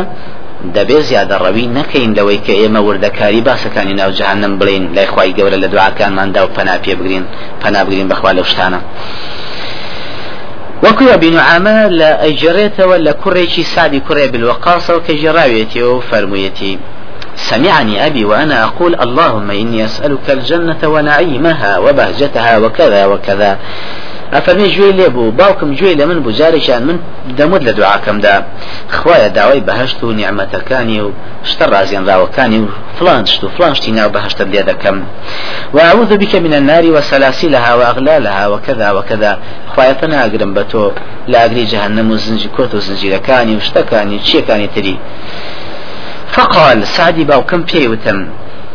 دەبێ 0.76 0.98
زیادە 1.10 1.36
ڕەوی 1.44 1.68
نەکەین 1.78 2.12
لەوەی 2.18 2.40
کە 2.46 2.54
ئێمە 2.60 2.82
وردەکاری 2.88 3.42
باسەکانی 3.48 3.94
ناو 4.02 4.12
جهنم 4.20 4.54
بڵین 4.60 4.84
لای 4.96 5.08
خی 5.14 5.32
گەورە 5.38 5.58
لە 5.64 5.68
دوعاکانماندا 5.74 6.42
و 6.46 6.50
پەنا 6.56 6.76
پێ 6.84 6.94
بگرین 7.00 7.26
پەنا 7.62 7.82
بگرین 7.86 8.08
بەخوا 8.12 8.32
لەو 8.38 8.46
وەکو 10.84 11.18
بن 11.24 11.36
لە 12.00 12.10
ئەیجرێتەوە 12.24 12.98
لە 13.06 13.14
کوڕێکی 13.22 13.64
سادی 13.74 14.02
کوڕێ 14.08 14.28
بالوقاصة 14.32 14.96
وكجراويتي 14.96 15.84
وفرميتي 15.84 16.80
سمعني 17.36 18.06
أبي 18.08 18.26
وأنا 18.26 18.64
أقول 18.64 18.96
اللهم 18.96 19.52
إني 19.52 19.86
أسألك 19.86 20.30
الجنة 20.30 20.82
ونعيمها 20.84 21.78
وبهجتها 21.78 22.58
وكذا 22.58 23.06
وكذا. 23.06 23.58
ئەفەرمێ 24.36 24.68
گوێی 24.76 24.94
لێ 25.00 25.08
بوو 25.16 25.32
باوکم 25.40 25.70
گوێی 25.80 25.96
لە 26.00 26.06
من 26.10 26.20
بوو 26.24 26.38
جارێکیان 26.40 26.84
من 26.90 26.98
دەمت 27.38 27.62
لە 27.68 27.72
دوعاکەمدا 27.78 28.36
خخوایە 28.96 29.30
داوای 29.38 29.62
بەهشت 29.68 30.00
و 30.04 30.14
نیعممەتەکانی 30.20 31.00
و 31.06 31.10
شتە 31.50 31.66
ڕازێنراوەکانی 31.74 32.60
و 32.64 32.68
فلانشت 32.98 33.44
و 33.44 33.48
فلانشتی 33.56 33.92
ناو 33.98 34.10
بەهشتە 34.16 34.44
لێ 34.54 34.64
دەکەم. 34.70 34.98
وعوذ 35.76 36.12
بك 36.22 36.34
من 36.46 36.54
النار 36.60 36.86
وسلاسي 36.96 37.48
لها 37.56 37.72
وأغلالها 37.80 38.48
وكذا 38.48 38.92
وكذا 38.92 39.32
خوايتنا 39.74 40.26
أقرم 40.26 40.54
بتو 40.54 40.92
لا 41.28 41.46
أقري 41.46 41.64
جهنم 41.66 42.12
وزنجي 42.12 42.50
كوت 42.58 42.76
وزنجي 42.76 43.10
لكاني 43.14 43.56
وشتكاني 43.58 44.16
وشيكاني 44.16 44.68
تري 44.76 44.96
فقال 46.36 46.88
سعدي 46.88 47.24
باوكم 47.24 47.62
بيوتم 47.64 48.20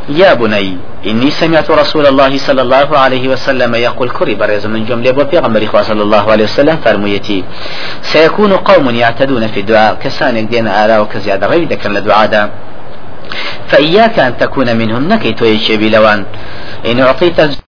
يا 0.08 0.34
بني 0.34 0.78
إني 1.06 1.30
سمعت 1.30 1.70
رسول 1.70 2.06
الله 2.06 2.38
صلى 2.38 2.62
الله 2.62 2.98
عليه 2.98 3.28
وسلم 3.28 3.74
يقول 3.74 4.10
كري 4.10 4.34
برز 4.34 4.66
من 4.66 4.84
جملة 4.84 5.10
وبيغمر 5.10 5.82
صلى 5.82 6.02
الله 6.02 6.30
عليه 6.32 6.44
وسلم 6.44 6.76
فرميتي 6.84 7.44
سيكون 8.02 8.52
قوم 8.52 8.90
يعتدون 8.90 9.46
في 9.46 9.60
الدعاء 9.60 9.94
كسان 10.02 10.46
دين 10.46 10.66
آراء 10.68 11.02
وكزيادة 11.02 11.46
غير 11.46 11.68
ذكر 11.68 11.90
الدعاء 11.90 12.50
فإياك 13.68 14.18
أن 14.18 14.38
تكون 14.38 14.76
منهم 14.76 15.08
نكيت 15.08 15.42
يشبي 15.42 15.88
لوان 15.90 16.24
إن 16.86 17.00
أعطيت 17.00 17.58